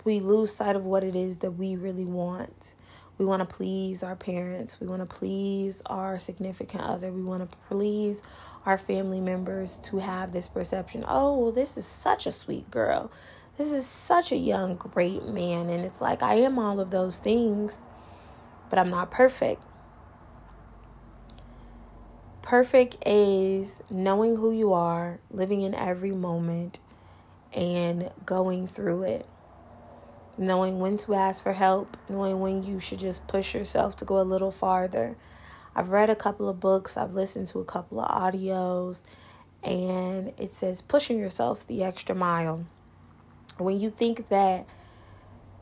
we 0.04 0.20
lose 0.20 0.54
sight 0.54 0.76
of 0.76 0.84
what 0.84 1.04
it 1.04 1.14
is 1.14 1.38
that 1.38 1.52
we 1.52 1.76
really 1.76 2.04
want. 2.04 2.74
We 3.18 3.24
want 3.26 3.46
to 3.46 3.54
please 3.54 4.02
our 4.02 4.16
parents. 4.16 4.80
We 4.80 4.86
want 4.86 5.02
to 5.02 5.06
please 5.06 5.82
our 5.86 6.18
significant 6.18 6.82
other. 6.82 7.12
We 7.12 7.22
want 7.22 7.50
to 7.50 7.56
please 7.68 8.22
our 8.64 8.78
family 8.78 9.20
members 9.20 9.78
to 9.84 9.98
have 9.98 10.32
this 10.32 10.48
perception 10.48 11.04
oh, 11.06 11.36
well, 11.38 11.52
this 11.52 11.76
is 11.76 11.86
such 11.86 12.26
a 12.26 12.32
sweet 12.32 12.70
girl. 12.70 13.10
This 13.58 13.72
is 13.72 13.86
such 13.86 14.32
a 14.32 14.36
young, 14.36 14.76
great 14.76 15.26
man. 15.26 15.68
And 15.68 15.84
it's 15.84 16.00
like, 16.00 16.22
I 16.22 16.34
am 16.36 16.58
all 16.58 16.80
of 16.80 16.90
those 16.90 17.18
things, 17.18 17.82
but 18.70 18.78
I'm 18.78 18.88
not 18.88 19.10
perfect. 19.10 19.62
Perfect 22.40 22.96
is 23.06 23.76
knowing 23.90 24.36
who 24.36 24.50
you 24.50 24.72
are, 24.72 25.20
living 25.30 25.60
in 25.60 25.74
every 25.74 26.12
moment, 26.12 26.78
and 27.52 28.10
going 28.24 28.66
through 28.66 29.02
it 29.02 29.26
knowing 30.40 30.80
when 30.80 30.96
to 30.96 31.12
ask 31.12 31.42
for 31.42 31.52
help, 31.52 31.98
knowing 32.08 32.40
when 32.40 32.62
you 32.62 32.80
should 32.80 32.98
just 32.98 33.26
push 33.26 33.54
yourself 33.54 33.94
to 33.94 34.06
go 34.06 34.18
a 34.18 34.22
little 34.22 34.50
farther. 34.50 35.14
I've 35.76 35.90
read 35.90 36.08
a 36.08 36.16
couple 36.16 36.48
of 36.48 36.58
books, 36.58 36.96
I've 36.96 37.12
listened 37.12 37.46
to 37.48 37.60
a 37.60 37.64
couple 37.64 38.00
of 38.00 38.10
audios, 38.10 39.02
and 39.62 40.32
it 40.38 40.52
says 40.52 40.80
pushing 40.80 41.18
yourself 41.18 41.66
the 41.66 41.84
extra 41.84 42.14
mile. 42.14 42.64
When 43.58 43.78
you 43.78 43.90
think 43.90 44.30
that, 44.30 44.66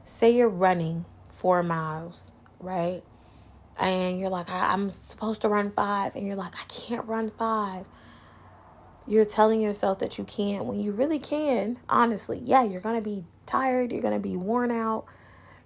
say 0.05 0.31
you're 0.31 0.49
running 0.49 1.05
four 1.29 1.65
miles, 1.65 2.31
right? 2.61 3.03
And 3.77 4.21
you're 4.21 4.31
like, 4.31 4.49
I'm 4.49 4.91
supposed 4.91 5.41
to 5.41 5.49
run 5.49 5.73
five, 5.73 6.15
and 6.15 6.25
you're 6.25 6.37
like, 6.37 6.55
I 6.55 6.65
can't 6.69 7.07
run 7.07 7.33
five. 7.37 7.85
You're 9.09 9.25
telling 9.25 9.63
yourself 9.63 10.01
that 10.01 10.19
you 10.19 10.25
can't 10.25 10.67
when 10.67 10.81
you 10.81 10.93
really 10.93 11.19
can, 11.19 11.79
honestly. 11.89 12.43
Yeah, 12.45 12.63
you're 12.63 12.83
going 12.83 12.97
to 12.97 13.03
be 13.03 13.25
tired, 13.47 13.91
you're 13.91 14.03
going 14.03 14.15
to 14.15 14.21
be 14.21 14.37
worn 14.37 14.71
out, 14.71 15.07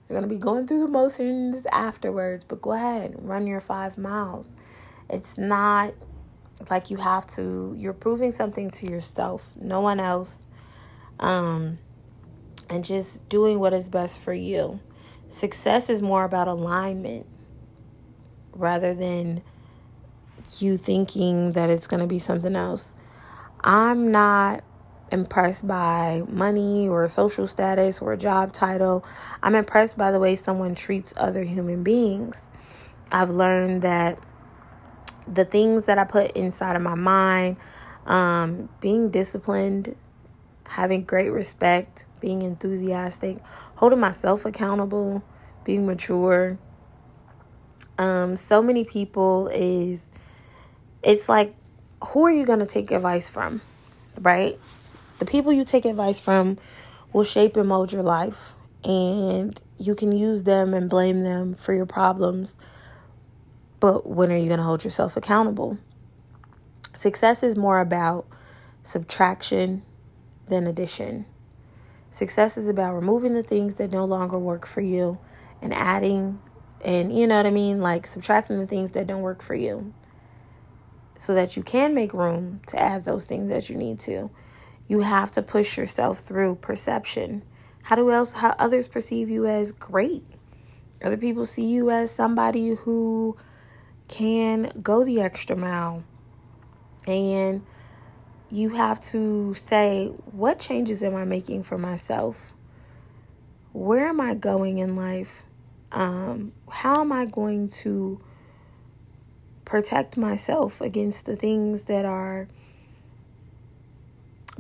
you're 0.09 0.19
going 0.19 0.29
to 0.29 0.33
be 0.33 0.41
going 0.41 0.69
through 0.69 0.87
the 0.87 0.89
motions 0.89 1.67
afterwards, 1.73 2.45
but 2.45 2.63
go 2.63 2.71
ahead, 2.73 3.17
run 3.19 3.49
your 3.49 3.61
five 3.61 3.99
miles. 3.99 4.55
It's 5.11 5.37
not 5.37 5.93
like 6.71 6.91
you 6.91 6.99
have 6.99 7.27
to, 7.33 7.75
you're 7.77 7.93
proving 7.93 8.31
something 8.31 8.71
to 8.71 8.89
yourself, 8.89 9.53
no 9.61 9.81
one 9.81 9.99
else, 9.99 10.45
um, 11.19 11.79
and 12.71 12.85
just 12.85 13.29
doing 13.29 13.59
what 13.59 13.73
is 13.73 13.89
best 13.89 14.21
for 14.21 14.33
you. 14.33 14.79
Success 15.29 15.91
is 15.91 16.01
more 16.01 16.25
about 16.25 16.47
alignment 16.47 17.27
rather 18.53 18.95
than 18.95 19.43
you 20.59 20.77
thinking 20.77 21.53
that 21.53 21.71
it's 21.71 21.89
going 21.89 22.01
to 22.01 22.07
be 22.07 22.21
something 22.21 22.55
else. 22.55 22.95
I'm 23.65 24.11
not 24.11 24.65
impressed 25.13 25.67
by 25.67 26.23
money 26.29 26.89
or 26.89 27.09
social 27.09 27.47
status 27.47 28.01
or 28.01 28.17
job 28.17 28.53
title. 28.53 29.05
I'm 29.43 29.55
impressed 29.55 29.97
by 29.97 30.11
the 30.11 30.19
way 30.19 30.35
someone 30.37 30.75
treats 30.75 31.13
other 31.17 31.43
human 31.45 31.83
beings. 31.83 32.45
I've 33.13 33.31
learned 33.31 33.83
that 33.83 34.19
the 35.33 35.45
things 35.45 35.87
that 35.87 35.99
I 35.99 36.05
put 36.05 36.33
inside 36.33 36.77
of 36.77 36.83
my 36.83 36.95
mind, 36.95 37.57
um, 38.07 38.69
being 38.81 39.11
disciplined, 39.11 39.95
having 40.67 41.05
great 41.05 41.31
respect, 41.31 42.07
being 42.21 42.43
enthusiastic, 42.43 43.39
holding 43.77 44.01
myself 44.01 44.45
accountable, 44.45 45.23
being 45.65 45.87
mature. 45.87 46.59
Um, 47.99 48.37
so 48.37 48.63
many 48.63 48.85
people 48.85 49.49
is 49.49 50.09
it's 51.03 51.29
like 51.29 51.55
who 52.09 52.27
are 52.27 52.31
you 52.31 52.45
going 52.45 52.59
to 52.59 52.67
take 52.67 52.91
advice 52.91 53.29
from? 53.29 53.61
Right? 54.21 54.59
The 55.19 55.25
people 55.25 55.53
you 55.53 55.65
take 55.65 55.85
advice 55.85 56.19
from 56.19 56.59
will 57.13 57.25
shape 57.25 57.57
and 57.57 57.69
mold 57.69 57.93
your 57.93 58.03
life, 58.03 58.55
and 58.85 59.61
you 59.79 59.95
can 59.95 60.13
use 60.13 60.45
them 60.45 60.75
and 60.75 60.91
blame 60.91 61.23
them 61.23 61.55
for 61.55 61.75
your 61.75 61.87
problems. 61.87 62.59
But 63.81 64.09
when 64.09 64.31
are 64.31 64.37
you 64.37 64.47
going 64.47 64.59
to 64.59 64.65
hold 64.65 64.85
yourself 64.85 65.17
accountable? 65.17 65.79
Success 66.95 67.43
is 67.43 67.57
more 67.57 67.81
about 67.81 68.27
subtraction 68.83 69.83
than 70.47 70.67
addition. 70.67 71.27
Success 72.11 72.59
is 72.59 72.69
about 72.69 72.95
removing 72.95 73.35
the 73.35 73.43
things 73.43 73.77
that 73.77 73.91
no 73.91 74.05
longer 74.05 74.39
work 74.39 74.67
for 74.67 74.83
you 74.83 75.19
and 75.63 75.73
adding, 75.73 76.41
and 76.85 77.17
you 77.17 77.27
know 77.27 77.37
what 77.37 77.47
I 77.47 77.51
mean? 77.51 77.81
Like 77.81 78.07
subtracting 78.07 78.59
the 78.59 78.67
things 78.67 78.93
that 78.93 79.07
don't 79.07 79.23
work 79.23 79.43
for 79.43 79.55
you 79.55 79.95
so 81.23 81.35
that 81.35 81.57
you 81.57 81.63
can 81.63 81.95
make 81.95 82.13
room 82.13 82.61
to 82.67 82.77
add 82.77 83.05
those 83.05 83.25
things 83.25 83.49
that 83.49 83.71
you 83.71 83.77
need 83.77 84.01
to. 84.01 84.29
You 84.89 85.03
have 85.03 85.31
to 85.33 85.43
push 85.43 85.77
yourself 85.77 86.19
through 86.19 86.57
perception. 86.57 87.45
How 87.83 87.95
do 87.95 88.11
else 88.11 88.33
how 88.33 88.57
others 88.59 88.89
perceive 88.89 89.31
you 89.31 89.47
as 89.47 89.71
great? 89.71 90.25
Other 91.01 91.17
people 91.17 91.47
see 91.47 91.65
you 91.65 91.91
as 91.91 92.11
somebody 92.11 92.71
who 92.71 93.37
can 94.09 94.73
go 94.83 95.05
the 95.05 95.21
extra 95.21 95.55
mile. 95.55 96.03
And 97.07 97.65
you 98.51 98.71
have 98.71 99.01
to 99.13 99.55
say, 99.55 100.07
what 100.33 100.59
changes 100.59 101.05
am 101.05 101.15
I 101.15 101.25
making 101.25 101.63
for 101.63 101.79
myself? 101.79 102.53
Where 103.73 104.09
am 104.09 104.21
I 104.21 104.35
going 104.35 104.79
in 104.79 104.97
life? 104.97 105.45
Um, 105.93 106.51
how 106.69 107.01
am 107.01 107.13
I 107.13 107.27
going 107.27 107.69
to 107.69 108.21
protect 109.65 110.17
myself 110.17 110.81
against 110.81 111.27
the 111.27 111.37
things 111.37 111.85
that 111.85 112.05
are 112.05 112.49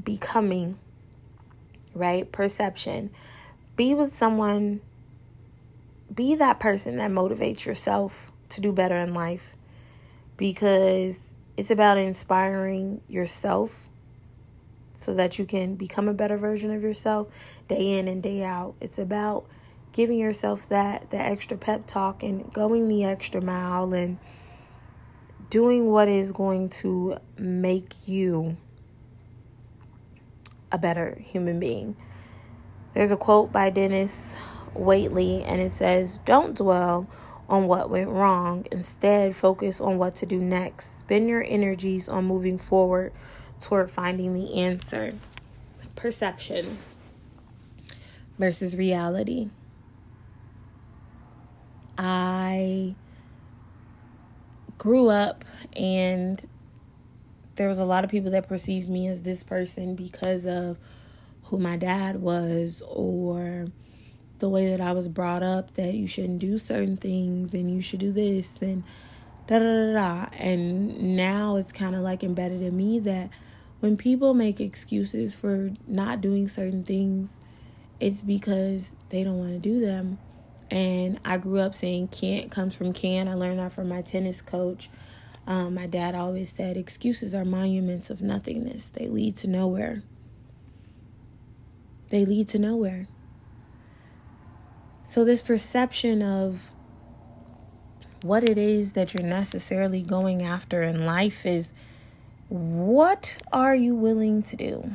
becoming, 0.02 0.78
right? 1.94 2.30
Perception. 2.30 3.10
Be 3.76 3.94
with 3.94 4.14
someone, 4.14 4.80
be 6.14 6.34
that 6.34 6.60
person 6.60 6.96
that 6.96 7.10
motivates 7.10 7.64
yourself 7.64 8.30
to 8.50 8.60
do 8.60 8.72
better 8.72 8.96
in 8.96 9.14
life 9.14 9.56
because 10.36 11.34
it's 11.56 11.70
about 11.70 11.98
inspiring 11.98 13.00
yourself 13.08 13.88
so 14.94 15.14
that 15.14 15.38
you 15.38 15.44
can 15.44 15.74
become 15.74 16.08
a 16.08 16.14
better 16.14 16.36
version 16.36 16.72
of 16.72 16.82
yourself 16.82 17.28
day 17.68 17.98
in 17.98 18.08
and 18.08 18.22
day 18.22 18.44
out. 18.44 18.74
It's 18.80 18.98
about 18.98 19.46
giving 19.92 20.18
yourself 20.18 20.68
that 20.68 21.10
that 21.10 21.30
extra 21.30 21.56
pep 21.56 21.86
talk 21.86 22.22
and 22.22 22.50
going 22.52 22.88
the 22.88 23.04
extra 23.04 23.42
mile 23.42 23.92
and 23.92 24.18
doing 25.52 25.90
what 25.90 26.08
is 26.08 26.32
going 26.32 26.66
to 26.66 27.14
make 27.36 28.08
you 28.08 28.56
a 30.72 30.78
better 30.78 31.18
human 31.20 31.60
being. 31.60 31.94
There's 32.94 33.10
a 33.10 33.18
quote 33.18 33.52
by 33.52 33.68
Dennis 33.68 34.38
Waitley, 34.74 35.44
and 35.46 35.60
it 35.60 35.70
says, 35.70 36.18
Don't 36.24 36.56
dwell 36.56 37.06
on 37.50 37.66
what 37.66 37.90
went 37.90 38.08
wrong. 38.08 38.66
Instead, 38.72 39.36
focus 39.36 39.78
on 39.78 39.98
what 39.98 40.16
to 40.16 40.26
do 40.26 40.38
next. 40.38 41.00
Spend 41.00 41.28
your 41.28 41.44
energies 41.46 42.08
on 42.08 42.24
moving 42.24 42.56
forward 42.56 43.12
toward 43.60 43.90
finding 43.90 44.32
the 44.32 44.54
answer. 44.58 45.12
Perception 45.96 46.78
versus 48.38 48.74
reality. 48.74 49.50
I 51.98 52.94
grew 54.82 55.08
up 55.08 55.44
and 55.76 56.44
there 57.54 57.68
was 57.68 57.78
a 57.78 57.84
lot 57.84 58.02
of 58.02 58.10
people 58.10 58.32
that 58.32 58.48
perceived 58.48 58.88
me 58.88 59.06
as 59.06 59.22
this 59.22 59.44
person 59.44 59.94
because 59.94 60.44
of 60.44 60.76
who 61.44 61.56
my 61.56 61.76
dad 61.76 62.16
was 62.16 62.82
or 62.88 63.68
the 64.40 64.48
way 64.48 64.70
that 64.70 64.80
I 64.80 64.90
was 64.90 65.06
brought 65.06 65.44
up 65.44 65.74
that 65.74 65.94
you 65.94 66.08
shouldn't 66.08 66.40
do 66.40 66.58
certain 66.58 66.96
things 66.96 67.54
and 67.54 67.72
you 67.72 67.80
should 67.80 68.00
do 68.00 68.10
this 68.10 68.60
and 68.60 68.82
da 69.46 69.60
da 69.60 69.64
da 69.64 69.92
da. 69.92 70.26
And 70.36 71.16
now 71.16 71.54
it's 71.54 71.70
kind 71.70 71.94
of 71.94 72.00
like 72.00 72.24
embedded 72.24 72.60
in 72.60 72.76
me 72.76 72.98
that 72.98 73.30
when 73.78 73.96
people 73.96 74.34
make 74.34 74.60
excuses 74.60 75.36
for 75.36 75.70
not 75.86 76.20
doing 76.20 76.48
certain 76.48 76.82
things, 76.82 77.38
it's 78.00 78.20
because 78.20 78.96
they 79.10 79.22
don't 79.22 79.38
want 79.38 79.52
to 79.52 79.60
do 79.60 79.78
them. 79.78 80.18
And 80.72 81.20
I 81.22 81.36
grew 81.36 81.58
up 81.58 81.74
saying 81.74 82.08
can't 82.08 82.50
comes 82.50 82.74
from 82.74 82.94
can. 82.94 83.28
I 83.28 83.34
learned 83.34 83.58
that 83.58 83.74
from 83.74 83.90
my 83.90 84.00
tennis 84.00 84.40
coach. 84.40 84.88
Um, 85.46 85.74
my 85.74 85.86
dad 85.86 86.14
always 86.14 86.48
said 86.48 86.78
excuses 86.78 87.34
are 87.34 87.44
monuments 87.44 88.08
of 88.08 88.22
nothingness, 88.22 88.88
they 88.88 89.06
lead 89.06 89.36
to 89.38 89.48
nowhere. 89.48 90.02
They 92.08 92.24
lead 92.24 92.48
to 92.48 92.58
nowhere. 92.58 93.06
So, 95.04 95.26
this 95.26 95.42
perception 95.42 96.22
of 96.22 96.70
what 98.22 98.48
it 98.48 98.56
is 98.56 98.92
that 98.92 99.12
you're 99.12 99.22
necessarily 99.22 100.00
going 100.00 100.42
after 100.42 100.82
in 100.82 101.04
life 101.04 101.44
is 101.44 101.74
what 102.48 103.36
are 103.52 103.74
you 103.74 103.94
willing 103.94 104.40
to 104.44 104.56
do 104.56 104.90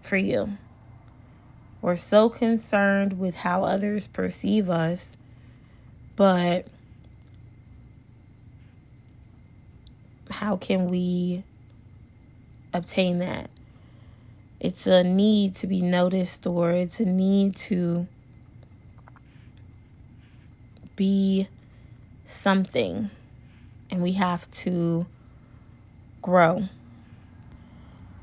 for 0.00 0.16
you? 0.16 0.56
We're 1.86 1.94
so 1.94 2.28
concerned 2.28 3.16
with 3.16 3.36
how 3.36 3.62
others 3.62 4.08
perceive 4.08 4.68
us, 4.68 5.12
but 6.16 6.66
how 10.28 10.56
can 10.56 10.90
we 10.90 11.44
obtain 12.74 13.20
that? 13.20 13.50
It's 14.58 14.88
a 14.88 15.04
need 15.04 15.54
to 15.54 15.68
be 15.68 15.80
noticed, 15.80 16.44
or 16.44 16.72
it's 16.72 16.98
a 16.98 17.04
need 17.06 17.54
to 17.54 18.08
be 20.96 21.46
something 22.24 23.10
and 23.92 24.02
we 24.02 24.14
have 24.14 24.50
to 24.50 25.06
grow. 26.20 26.68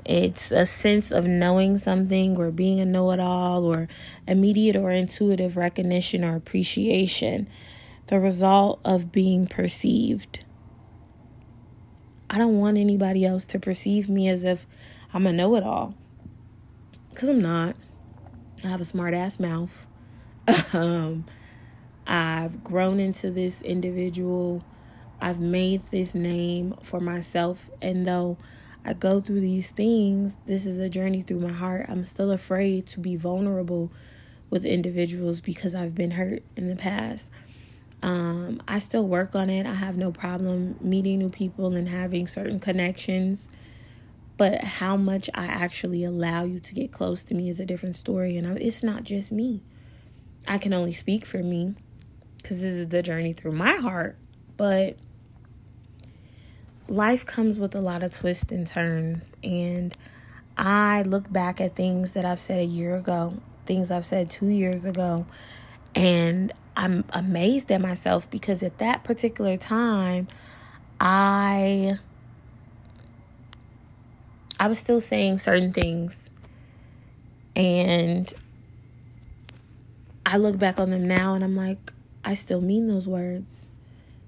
It's 0.06 0.52
a 0.52 0.66
sense 0.66 1.12
of 1.12 1.26
knowing 1.26 1.78
something 1.78 2.38
or 2.38 2.52
being 2.52 2.80
a 2.80 2.86
know 2.86 3.12
it 3.12 3.20
all 3.20 3.66
or 3.66 3.88
immediate 4.28 4.76
or 4.76 4.92
intuitive 4.92 5.56
recognition 5.56 6.24
or 6.24 6.36
appreciation, 6.36 7.48
the 8.08 8.20
result 8.20 8.82
of 8.84 9.12
being 9.12 9.48
perceived. 9.48 10.44
I 12.30 12.38
don't 12.38 12.60
want 12.60 12.78
anybody 12.78 13.26
else 13.26 13.46
to 13.48 13.60
perceive 13.60 14.10
me 14.10 14.28
as 14.28 14.44
if 14.44 14.66
I'm 15.14 15.28
a 15.28 15.32
know 15.32 15.56
it 15.56 15.64
all 15.64 15.94
because 17.12 17.30
I'm 17.30 17.40
not. 17.40 17.76
I 18.64 18.68
have 18.68 18.82
a 18.82 18.86
smart 18.86 19.14
ass 19.14 19.40
mouth. 19.40 19.86
um, 20.74 21.26
I've 22.08 22.64
grown 22.64 23.00
into 23.00 23.30
this 23.32 23.62
individual. 23.62 24.64
I've 25.22 25.40
made 25.40 25.84
this 25.92 26.16
name 26.16 26.76
for 26.82 27.00
myself. 27.00 27.70
And 27.82 28.06
though 28.06 28.38
I 28.86 28.94
go 28.94 29.22
through 29.22 29.40
these 29.40 29.72
things, 29.72 30.38
this 30.46 30.66
is 30.66 30.78
a 30.78 30.90
journey 30.90 31.22
through 31.22 31.40
my 31.40 31.52
heart. 31.52 31.86
I'm 31.88 32.04
still 32.04 32.32
afraid 32.32 32.86
to 32.88 33.00
be 33.00 33.16
vulnerable 33.16 33.92
with 34.50 34.66
individuals 34.66 35.42
because 35.42 35.74
I've 35.74 35.96
been 35.96 36.12
hurt 36.12 36.44
in 36.56 36.68
the 36.68 36.76
past. 36.76 37.32
Um, 38.02 38.62
I 38.68 38.80
still 38.80 39.08
work 39.08 39.34
on 39.34 39.50
it. 39.50 39.66
I 39.66 39.74
have 39.74 39.96
no 39.96 40.12
problem 40.12 40.76
meeting 40.82 41.20
new 41.20 41.30
people 41.30 41.76
and 41.76 41.88
having 41.88 42.28
certain 42.28 42.60
connections. 42.60 43.50
But 44.36 44.62
how 44.62 44.98
much 44.98 45.30
I 45.34 45.46
actually 45.46 46.04
allow 46.04 46.44
you 46.44 46.60
to 46.60 46.74
get 46.74 46.92
close 46.92 47.24
to 47.26 47.34
me 47.34 47.50
is 47.50 47.62
a 47.62 47.66
different 47.66 47.96
story. 47.96 48.36
And 48.36 48.58
it's 48.58 48.84
not 48.84 49.04
just 49.04 49.32
me. 49.32 49.64
I 50.48 50.58
can 50.58 50.74
only 50.74 50.92
speak 50.92 51.26
for 51.26 51.38
me 51.38 51.76
because 52.38 52.62
this 52.62 52.74
is 52.74 52.90
the 52.90 53.02
journey 53.02 53.32
through 53.32 53.54
my 53.54 53.76
heart. 53.78 54.18
But 54.58 54.98
life 56.88 57.26
comes 57.26 57.60
with 57.60 57.76
a 57.76 57.82
lot 57.82 58.04
of 58.04 58.14
twists 58.14 58.52
and 58.52 58.66
turns. 58.66 59.36
And 59.44 59.96
I 60.58 61.04
look 61.04 61.32
back 61.32 61.62
at 61.62 61.76
things 61.76 62.14
that 62.14 62.26
I've 62.26 62.40
said 62.40 62.60
a 62.60 62.66
year 62.66 62.96
ago, 62.96 63.34
things 63.66 63.92
I've 63.92 64.06
said 64.06 64.30
two 64.30 64.48
years 64.48 64.86
ago, 64.86 65.26
and 65.96 66.52
I'm 66.76 67.06
amazed 67.12 67.72
at 67.72 67.82
myself 67.82 68.30
because 68.30 68.64
at 68.64 68.78
that 68.80 69.04
particular 69.04 69.58
time, 69.58 70.28
I. 71.00 71.96
I 74.60 74.68
was 74.68 74.80
still 74.80 75.02
saying 75.02 75.40
certain 75.40 75.74
things 75.74 76.30
and 77.56 78.34
I 80.26 80.38
look 80.38 80.58
back 80.58 80.80
on 80.80 80.90
them 80.90 81.08
now 81.08 81.34
and 81.34 81.44
I'm 81.44 81.56
like, 81.56 81.92
I 82.24 82.36
still 82.36 82.62
mean 82.62 82.88
those 82.88 83.08
words. 83.08 83.70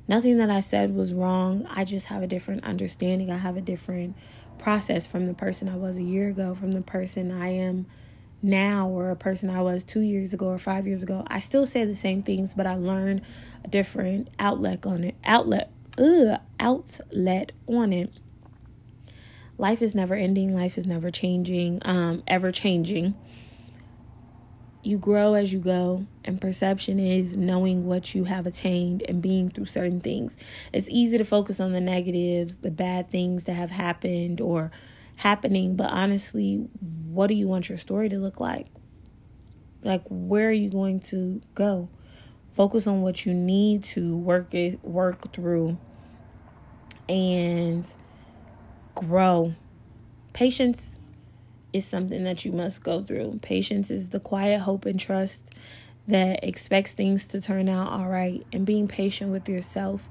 Nothing 0.08 0.38
that 0.38 0.50
I 0.50 0.62
said 0.62 0.96
was 0.96 1.13
wrong. 1.13 1.65
I 1.70 1.84
just 1.84 2.08
have 2.08 2.22
a 2.22 2.28
different 2.28 2.63
understanding. 2.63 3.32
I 3.32 3.38
have 3.38 3.58
a 3.58 3.62
different 3.62 4.15
process 4.60 5.08
from 5.08 5.28
the 5.28 5.34
person 5.34 5.68
I 5.68 5.76
was 5.76 5.98
a 5.98 6.04
year 6.04 6.30
ago, 6.30 6.54
from 6.54 6.74
the 6.74 6.82
person 6.82 7.32
I 7.32 7.50
am 7.50 7.88
now, 8.41 8.88
or 8.88 9.10
a 9.10 9.15
person 9.15 9.50
I 9.50 9.62
was 9.62 9.84
two 9.84 10.02
years 10.02 10.34
ago 10.34 10.48
or 10.48 10.60
five 10.60 10.86
years 10.86 11.02
ago. 11.02 11.24
I 11.28 11.39
still 11.39 11.65
say 11.65 11.86
the 11.86 11.96
same 11.96 12.22
things, 12.22 12.54
but 12.54 12.68
I 12.68 12.76
learn 12.76 13.22
a 13.63 13.68
different 13.68 14.30
outlet 14.38 14.86
on 14.86 15.04
it. 15.04 15.15
Outlet, 15.24 15.72
ugh, 15.98 16.39
outlet 16.60 17.52
on 17.68 17.91
it. 17.91 18.12
Life 19.58 19.82
is 19.82 19.96
never 19.96 20.13
ending. 20.13 20.54
Life 20.54 20.78
is 20.78 20.86
never 20.86 21.10
changing. 21.10 21.82
Um, 21.84 22.22
ever 22.28 22.52
changing 22.52 23.15
you 24.86 24.98
grow 24.98 25.34
as 25.34 25.52
you 25.52 25.60
go, 25.60 26.06
and 26.24 26.39
perception 26.39 27.00
is 27.00 27.36
knowing 27.36 27.86
what 27.86 28.13
you 28.13 28.26
have 28.26 28.45
attained 28.45 29.04
and 29.08 29.21
being 29.21 29.50
through 29.50 29.65
certain 29.65 30.00
things. 30.00 30.38
It's 30.74 30.89
easy 30.89 31.17
to 31.17 31.26
focus 31.26 31.60
on 31.60 31.71
the 31.71 31.82
negatives, 31.82 32.60
the 32.60 32.71
bad 32.71 33.10
things 33.10 33.45
that 33.45 33.54
have 33.54 33.71
happened 33.71 34.41
or 34.41 34.71
happening, 35.15 35.76
but 35.76 35.89
honestly, 35.91 36.67
what 37.08 37.28
do 37.28 37.34
you 37.34 37.48
want 37.48 37.69
your 37.69 37.78
story 37.78 38.10
to 38.10 38.17
look 38.17 38.39
like? 38.39 38.67
Like, 39.84 40.04
where 40.10 40.50
are 40.50 40.52
you 40.52 40.69
going 40.69 41.00
to 41.02 41.41
go? 41.54 41.89
Focus 42.52 42.88
on 42.88 43.02
what 43.02 43.26
you 43.26 43.34
need 43.34 43.84
to 43.84 44.17
work 44.17 44.54
it, 44.54 44.84
work 44.84 45.34
through, 45.34 45.78
and 47.08 47.86
grow. 48.95 49.54
Patience 50.34 50.94
is 51.75 51.85
something 51.85 52.23
that 52.23 52.45
you 52.45 52.53
must 52.53 52.83
go 52.83 53.03
through. 53.03 53.39
Patience 53.41 53.91
is 53.91 54.09
the 54.09 54.19
quiet 54.19 54.61
hope 54.61 54.85
and 54.85 54.97
trust 54.97 55.43
that 56.07 56.43
expects 56.43 56.93
things 56.93 57.25
to 57.25 57.41
turn 57.41 57.67
out 57.67 57.91
all 57.91 58.07
right 58.07 58.45
and 58.53 58.65
being 58.65 58.88
patient 58.88 59.31
with 59.31 59.49
yourself 59.49 60.07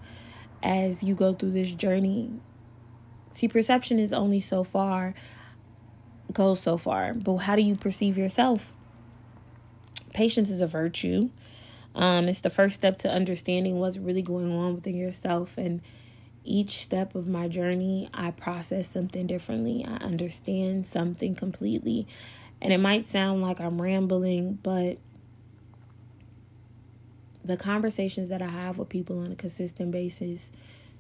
as 0.62 1.03
you 1.03 1.14
go 1.14 1.33
through 1.33 1.53
this 1.53 1.70
journey. 1.70 2.31
See, 3.31 3.48
perception 3.48 3.98
is 3.98 4.12
only 4.12 4.40
so 4.40 4.62
far, 4.62 5.14
goes 6.33 6.61
so 6.61 6.77
far, 6.77 7.14
but 7.14 7.37
how 7.38 7.57
do 7.57 7.62
you 7.62 7.77
perceive 7.77 8.18
yourself? 8.18 8.72
Patience 10.12 10.50
is 10.50 10.61
a 10.61 10.66
virtue. 10.66 11.31
Um, 11.94 12.29
it's 12.29 12.40
the 12.40 12.50
first 12.50 12.74
step 12.74 12.98
to 12.98 13.11
understanding 13.11 13.79
what's 13.79 13.96
really 13.96 14.22
going 14.22 14.50
on 14.53 14.74
within 14.74 14.96
yourself 14.96 15.57
and 15.57 15.81
each 16.45 16.83
step 16.83 17.15
of 17.15 17.27
my 17.27 17.49
journey, 17.49 18.09
I 18.13 18.31
process 18.31 18.89
something 18.89 19.27
differently. 19.27 19.85
I 19.87 19.97
understand 20.05 20.87
something 20.87 21.35
completely. 21.35 22.07
And 22.61 22.73
it 22.73 22.79
might 22.79 23.07
sound 23.07 23.43
like 23.43 23.61
I'm 23.61 23.81
rambling, 23.81 24.59
but 24.63 24.99
the 27.45 27.57
conversations 27.57 28.29
that 28.29 28.41
I 28.41 28.49
have 28.49 28.79
with 28.79 28.89
people 28.89 29.21
on 29.21 29.33
a 29.33 29.37
consistent 29.37 29.91
basis 29.91 30.53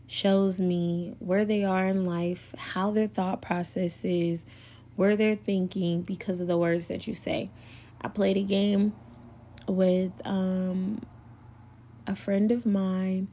shows 0.06 0.60
me 0.60 1.14
where 1.18 1.44
they 1.44 1.64
are 1.64 1.86
in 1.86 2.04
life, 2.04 2.54
how 2.58 2.90
their 2.90 3.06
thought 3.06 3.40
process 3.40 4.04
is, 4.04 4.44
where 4.96 5.16
they're 5.16 5.36
thinking 5.36 6.02
because 6.02 6.40
of 6.40 6.46
the 6.46 6.58
words 6.58 6.88
that 6.88 7.06
you 7.06 7.14
say. 7.14 7.50
I 8.00 8.08
played 8.08 8.36
a 8.36 8.42
game 8.42 8.92
with 9.66 10.12
um, 10.24 11.02
a 12.06 12.14
friend 12.14 12.52
of 12.52 12.66
mine 12.66 13.28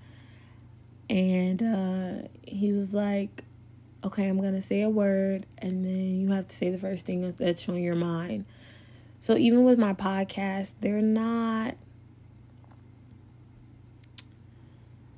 and 1.12 1.62
uh, 1.62 2.28
he 2.42 2.72
was 2.72 2.94
like, 2.94 3.44
okay, 4.02 4.30
I'm 4.30 4.40
going 4.40 4.54
to 4.54 4.62
say 4.62 4.82
a 4.82 4.90
word, 4.90 5.46
and 5.58 5.84
then 5.84 6.22
you 6.22 6.32
have 6.32 6.48
to 6.48 6.56
say 6.56 6.70
the 6.70 6.78
first 6.78 7.06
thing 7.06 7.30
that's 7.34 7.68
on 7.68 7.84
your 7.84 7.96
mind. 7.96 8.46
So 9.20 9.36
even 9.36 9.66
with 9.66 9.78
my 9.78 9.92
podcast, 9.92 10.72
they're 10.80 11.02
not, 11.02 11.76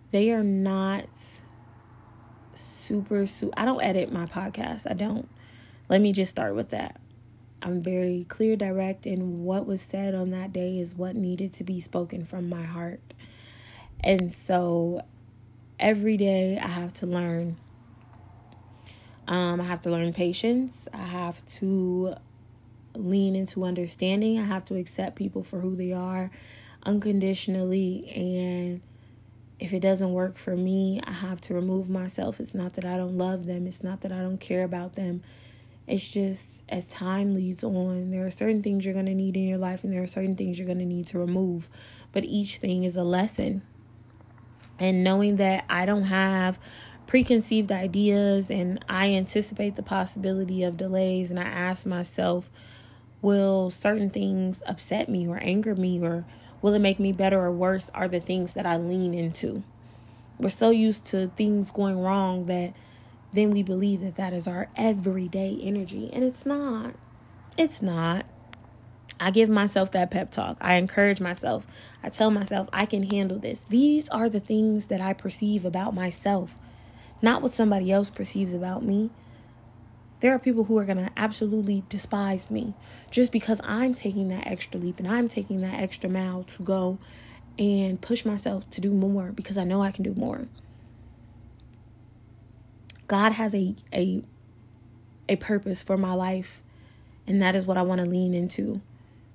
they 0.09 0.31
are 0.31 0.43
not 0.43 1.05
super, 2.55 3.27
super, 3.27 3.53
I 3.55 3.63
don't 3.63 3.83
edit 3.83 4.11
my 4.11 4.25
podcast. 4.25 4.89
I 4.89 4.95
don't. 4.95 5.29
Let 5.89 6.01
me 6.01 6.11
just 6.11 6.31
start 6.31 6.55
with 6.55 6.69
that. 6.69 6.99
I'm 7.61 7.83
very 7.83 8.25
clear, 8.27 8.55
direct, 8.55 9.05
and 9.05 9.45
what 9.45 9.67
was 9.67 9.79
said 9.79 10.15
on 10.15 10.31
that 10.31 10.51
day 10.51 10.79
is 10.79 10.95
what 10.95 11.15
needed 11.15 11.53
to 11.53 11.63
be 11.63 11.79
spoken 11.81 12.25
from 12.25 12.49
my 12.49 12.63
heart. 12.63 12.99
And 14.03 14.33
so 14.33 15.03
every 15.83 16.17
day 16.17 16.57
I 16.57 16.67
have 16.67 16.93
to 16.95 17.05
learn 17.05 17.57
Um, 19.27 19.61
I 19.61 19.63
have 19.63 19.81
to 19.83 19.89
learn 19.89 20.11
patience. 20.13 20.87
I 20.93 20.97
have 20.97 21.43
to 21.59 22.15
lean 22.95 23.35
into 23.35 23.63
understanding. 23.63 24.37
I 24.39 24.43
have 24.43 24.65
to 24.65 24.75
accept 24.75 25.15
people 25.15 25.43
for 25.43 25.59
who 25.59 25.75
they 25.75 25.93
are 25.93 26.29
unconditionally. 26.85 28.09
And 28.15 28.81
if 29.59 29.71
it 29.73 29.79
doesn't 29.79 30.11
work 30.11 30.35
for 30.35 30.55
me, 30.57 30.99
I 31.05 31.11
have 31.11 31.39
to 31.41 31.53
remove 31.53 31.89
myself. 31.89 32.39
It's 32.41 32.53
not 32.53 32.73
that 32.73 32.85
I 32.85 32.97
don't 32.97 33.17
love 33.17 33.45
them, 33.45 33.65
it's 33.67 33.83
not 33.83 34.01
that 34.01 34.11
I 34.11 34.19
don't 34.19 34.39
care 34.39 34.63
about 34.63 34.95
them. 34.95 35.23
It's 35.87 36.07
just 36.07 36.63
as 36.69 36.85
time 36.85 37.33
leads 37.33 37.63
on, 37.63 38.11
there 38.11 38.25
are 38.25 38.31
certain 38.31 38.63
things 38.63 38.85
you're 38.85 38.93
going 38.93 39.05
to 39.05 39.13
need 39.13 39.35
in 39.35 39.47
your 39.47 39.57
life, 39.57 39.83
and 39.83 39.91
there 39.91 40.03
are 40.03 40.07
certain 40.07 40.35
things 40.35 40.57
you're 40.57 40.65
going 40.65 40.79
to 40.79 40.85
need 40.85 41.07
to 41.07 41.19
remove. 41.19 41.69
But 42.11 42.23
each 42.25 42.57
thing 42.57 42.83
is 42.83 42.95
a 42.97 43.03
lesson. 43.03 43.61
And 44.83 45.01
knowing 45.01 45.37
that 45.37 45.63
I 45.69 45.85
don't 45.85 46.03
have 46.03 46.59
preconceived 47.07 47.71
ideas 47.71 48.51
and 48.51 48.83
I 48.89 49.13
anticipate 49.13 49.77
the 49.77 49.81
possibility 49.81 50.61
of 50.61 50.75
delays, 50.75 51.31
and 51.31 51.39
I 51.39 51.43
ask 51.43 51.85
myself, 51.85 52.49
will 53.21 53.69
certain 53.69 54.09
things 54.09 54.61
upset 54.65 55.07
me 55.07 55.25
or 55.25 55.37
anger 55.41 55.73
me, 55.73 56.03
or 56.03 56.25
will 56.61 56.73
it 56.73 56.79
make 56.79 56.99
me 56.99 57.13
better 57.13 57.39
or 57.39 57.49
worse? 57.49 57.89
Are 57.93 58.09
the 58.09 58.19
things 58.19 58.51
that 58.53 58.65
I 58.65 58.75
lean 58.75 59.13
into. 59.13 59.63
We're 60.37 60.49
so 60.49 60.71
used 60.71 61.05
to 61.07 61.27
things 61.37 61.71
going 61.71 61.97
wrong 62.01 62.47
that 62.47 62.73
then 63.31 63.51
we 63.51 63.63
believe 63.63 64.01
that 64.01 64.15
that 64.15 64.33
is 64.33 64.49
our 64.49 64.67
everyday 64.75 65.57
energy. 65.63 66.09
And 66.11 66.25
it's 66.25 66.45
not. 66.45 66.93
It's 67.57 67.81
not. 67.81 68.25
I 69.19 69.31
give 69.31 69.49
myself 69.49 69.91
that 69.91 70.11
pep 70.11 70.31
talk. 70.31 70.57
I 70.59 70.75
encourage 70.75 71.21
myself. 71.21 71.65
I 72.03 72.09
tell 72.09 72.29
myself 72.29 72.67
I 72.73 72.85
can 72.85 73.03
handle 73.03 73.39
this. 73.39 73.65
These 73.69 74.09
are 74.09 74.27
the 74.27 74.41
things 74.41 74.87
that 74.87 74.99
I 74.99 75.13
perceive 75.13 75.63
about 75.63 75.93
myself, 75.93 76.57
not 77.21 77.41
what 77.41 77.53
somebody 77.53 77.91
else 77.91 78.09
perceives 78.09 78.53
about 78.53 78.83
me. 78.83 79.11
There 80.19 80.33
are 80.33 80.39
people 80.39 80.65
who 80.65 80.77
are 80.77 80.85
going 80.85 80.97
to 80.97 81.09
absolutely 81.15 81.83
despise 81.89 82.51
me 82.51 82.73
just 83.11 83.31
because 83.31 83.61
I'm 83.63 83.93
taking 83.93 84.29
that 84.29 84.47
extra 84.47 84.79
leap 84.79 84.99
and 84.99 85.07
I'm 85.07 85.27
taking 85.27 85.61
that 85.61 85.79
extra 85.79 86.09
mile 86.09 86.43
to 86.43 86.63
go 86.63 86.97
and 87.57 88.01
push 88.01 88.25
myself 88.25 88.69
to 88.71 88.81
do 88.81 88.91
more 88.91 89.31
because 89.31 89.57
I 89.57 89.63
know 89.63 89.81
I 89.81 89.91
can 89.91 90.03
do 90.03 90.13
more. 90.15 90.47
God 93.07 93.33
has 93.33 93.53
a 93.53 93.75
a 93.93 94.21
a 95.29 95.35
purpose 95.35 95.83
for 95.83 95.97
my 95.97 96.13
life 96.13 96.61
and 97.27 97.41
that 97.41 97.55
is 97.55 97.65
what 97.65 97.77
I 97.77 97.83
want 97.83 98.01
to 98.01 98.05
lean 98.09 98.33
into 98.33 98.81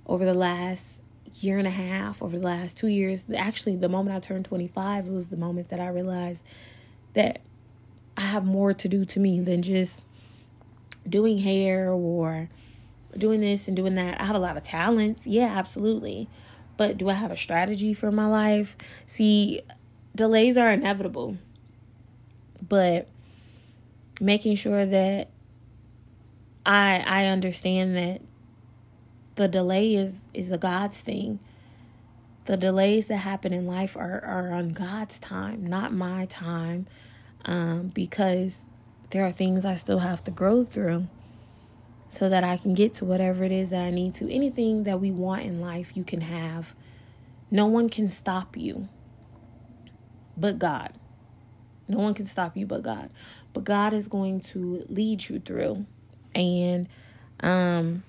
over 0.09 0.25
the 0.25 0.35
last 0.35 1.01
year 1.41 1.59
and 1.59 1.67
a 1.67 1.71
half, 1.71 2.23
over 2.23 2.39
the 2.39 2.45
last 2.45 2.79
2 2.79 2.89
years. 2.89 3.27
Actually, 3.37 3.77
the 3.77 3.89
moment 3.89 4.17
I 4.17 4.21
turned 4.21 4.47
25 4.47 5.07
was 5.07 5.29
the 5.29 5.37
moment 5.37 5.69
that 5.69 5.81
I 5.81 5.89
realized 5.89 6.45
that 7.15 7.41
I 8.17 8.23
have 8.23 8.45
more 8.45 8.73
to 8.73 8.89
do 8.89 9.05
to 9.05 9.21
me 9.21 9.41
than 9.41 9.63
just 9.63 10.03
doing 11.09 11.39
hair 11.39 11.91
or 11.91 12.49
doing 13.17 13.41
this 13.41 13.69
and 13.69 13.77
doing 13.77 13.95
that. 13.95 14.21
I 14.21 14.25
have 14.25 14.37
a 14.37 14.41
lot 14.41 14.57
of 14.57 14.63
talents. 14.63 15.27
Yeah, 15.27 15.47
absolutely. 15.47 16.29
But 16.77 16.99
do 16.99 17.09
I 17.09 17.15
have 17.15 17.31
a 17.31 17.37
strategy 17.37 17.95
for 17.95 18.11
my 18.11 18.27
life? 18.27 18.77
See, 19.07 19.63
delays 20.15 20.57
are 20.57 20.71
inevitable. 20.73 21.37
But 22.67 23.09
making 24.21 24.57
sure 24.57 24.85
that 24.85 25.29
I 26.67 27.05
I 27.07 27.27
understand 27.27 27.97
that 27.97 28.21
the 29.39 29.49
delay 29.49 29.95
is 29.95 30.21
is 30.35 30.51
a 30.51 30.59
God's 30.59 31.01
thing. 31.01 31.39
The 32.47 32.57
delays 32.57 33.07
that 33.07 33.19
happen 33.19 33.53
in 33.53 33.67
life 33.67 33.97
are 33.97 34.23
are 34.25 34.53
on 34.53 34.71
God's 34.71 35.19
time, 35.21 35.65
not 35.65 35.93
my 35.93 36.27
time, 36.27 36.87
um, 37.45 37.89
because 37.95 38.65
there 39.11 39.25
are 39.25 39.31
things 39.31 39.65
I 39.65 39.77
still 39.77 40.01
have 40.01 40.25
to 40.25 40.33
grow 40.33 40.65
through 40.65 41.07
so 42.11 42.29
that 42.29 42.43
I 42.43 42.57
can 42.57 42.75
get 42.75 42.95
to 42.95 43.05
whatever 43.05 43.45
it 43.45 43.53
is 43.53 43.71
that 43.71 43.81
I 43.81 43.91
need 43.91 44.15
to. 44.17 44.31
Anything 44.31 44.83
that 44.85 45.01
we 45.01 45.13
want 45.13 45.43
in 45.43 45.61
life, 45.61 45.97
you 45.97 46.03
can 46.03 46.23
have. 46.23 46.75
No 47.51 47.67
one 47.67 47.89
can 47.89 48.11
stop 48.11 48.57
you 48.57 48.89
but 50.37 50.59
God. 50.59 50.93
No 51.87 51.99
one 51.99 52.13
can 52.13 52.27
stop 52.27 52.57
you 52.57 52.67
but 52.67 52.83
God. 52.83 53.09
But 53.53 53.65
God 53.65 53.93
is 53.93 54.09
going 54.09 54.41
to 54.53 54.85
lead 54.89 55.29
you 55.29 55.39
through. 55.39 55.87
And 56.35 56.89
um 57.41 58.03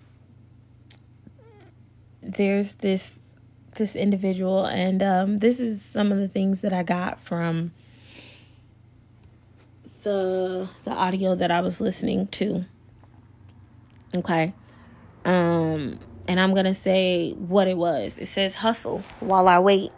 there's 2.22 2.74
this 2.76 3.18
this 3.76 3.96
individual 3.96 4.66
and 4.66 5.02
um 5.02 5.40
this 5.40 5.60
is 5.60 5.82
some 5.82 6.12
of 6.12 6.18
the 6.18 6.28
things 6.28 6.62
that 6.62 6.74
I 6.74 6.84
got 6.84 7.20
from 7.20 7.72
the 10.04 10.70
the 10.84 10.92
audio 10.92 11.36
that 11.36 11.52
I 11.52 11.62
was 11.62 11.80
listening 11.82 12.28
to. 12.28 12.66
Okay. 14.16 14.54
Um 15.26 16.00
and 16.28 16.40
I'm 16.40 16.54
going 16.54 16.68
to 16.68 16.76
say 16.76 17.32
what 17.32 17.68
it 17.68 17.76
was. 17.76 18.20
It 18.20 18.28
says 18.28 18.56
hustle 18.56 19.00
while 19.20 19.48
I 19.48 19.58
wait. 19.58 19.92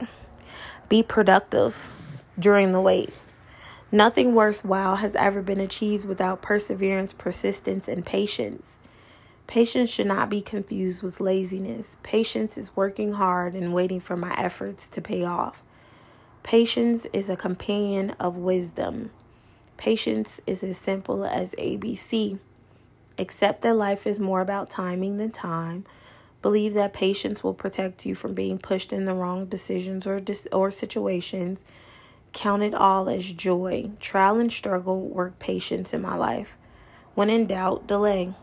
Be 0.88 1.04
productive 1.04 1.92
during 2.40 2.72
the 2.72 2.80
wait. 2.80 3.14
Nothing 3.92 4.34
worthwhile 4.34 4.96
has 4.96 5.14
ever 5.16 5.42
been 5.42 5.60
achieved 5.60 6.06
without 6.06 6.42
perseverance, 6.42 7.12
persistence, 7.12 7.90
and 7.90 8.06
patience. 8.06 8.78
Patience 9.52 9.90
should 9.90 10.08
not 10.08 10.30
be 10.30 10.42
confused 10.42 11.04
with 11.04 11.20
laziness. 11.20 11.98
Patience 12.04 12.58
is 12.58 12.74
working 12.74 13.12
hard 13.12 13.54
and 13.54 13.74
waiting 13.74 14.00
for 14.00 14.16
my 14.16 14.34
efforts 14.38 14.88
to 14.88 15.02
pay 15.02 15.26
off. 15.26 15.62
Patience 16.42 17.06
is 17.12 17.28
a 17.28 17.36
companion 17.36 18.12
of 18.12 18.38
wisdom. 18.38 19.12
Patience 19.76 20.40
is 20.48 20.64
as 20.64 20.78
simple 20.78 21.26
as 21.26 21.54
ABC. 21.56 22.40
Accept 23.20 23.62
that 23.64 23.76
life 23.76 24.08
is 24.08 24.22
more 24.22 24.40
about 24.40 24.70
timing 24.70 25.18
than 25.18 25.32
time. 25.32 25.84
Believe 26.42 26.74
that 26.76 26.94
patience 26.94 27.44
will 27.44 27.54
protect 27.54 28.06
you 28.06 28.16
from 28.16 28.34
being 28.34 28.58
pushed 28.58 28.94
in 28.94 29.04
the 29.04 29.14
wrong 29.14 29.48
decisions 29.48 30.08
or 30.08 30.22
dis- 30.22 30.48
or 30.54 30.72
situations 30.72 31.66
Count 32.32 32.64
it 32.64 32.74
all 32.74 33.10
as 33.10 33.34
joy. 33.34 33.92
Trial 34.00 34.40
and 34.40 34.50
struggle 34.50 35.10
work 35.10 35.40
patience 35.40 35.94
in 35.94 36.02
my 36.02 36.16
life. 36.16 36.56
When 37.16 37.30
in 37.30 37.48
doubt, 37.48 37.86
delay. 37.86 38.34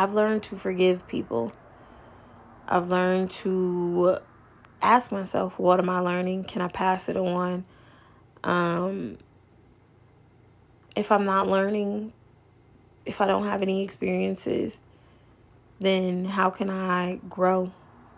I've 0.00 0.14
learned 0.14 0.44
to 0.44 0.56
forgive 0.56 1.06
people. 1.08 1.52
I've 2.66 2.88
learned 2.88 3.30
to 3.42 4.16
ask 4.80 5.12
myself, 5.12 5.58
what 5.58 5.78
am 5.78 5.90
I 5.90 6.00
learning? 6.00 6.44
Can 6.44 6.62
I 6.62 6.68
pass 6.68 7.10
it 7.10 7.18
on? 7.18 7.66
Um, 8.42 9.18
if 10.96 11.12
I'm 11.12 11.26
not 11.26 11.48
learning, 11.48 12.14
if 13.04 13.20
I 13.20 13.26
don't 13.26 13.44
have 13.44 13.60
any 13.60 13.84
experiences, 13.84 14.80
then 15.80 16.24
how 16.24 16.48
can 16.48 16.70
I 16.70 17.20
grow? 17.28 17.70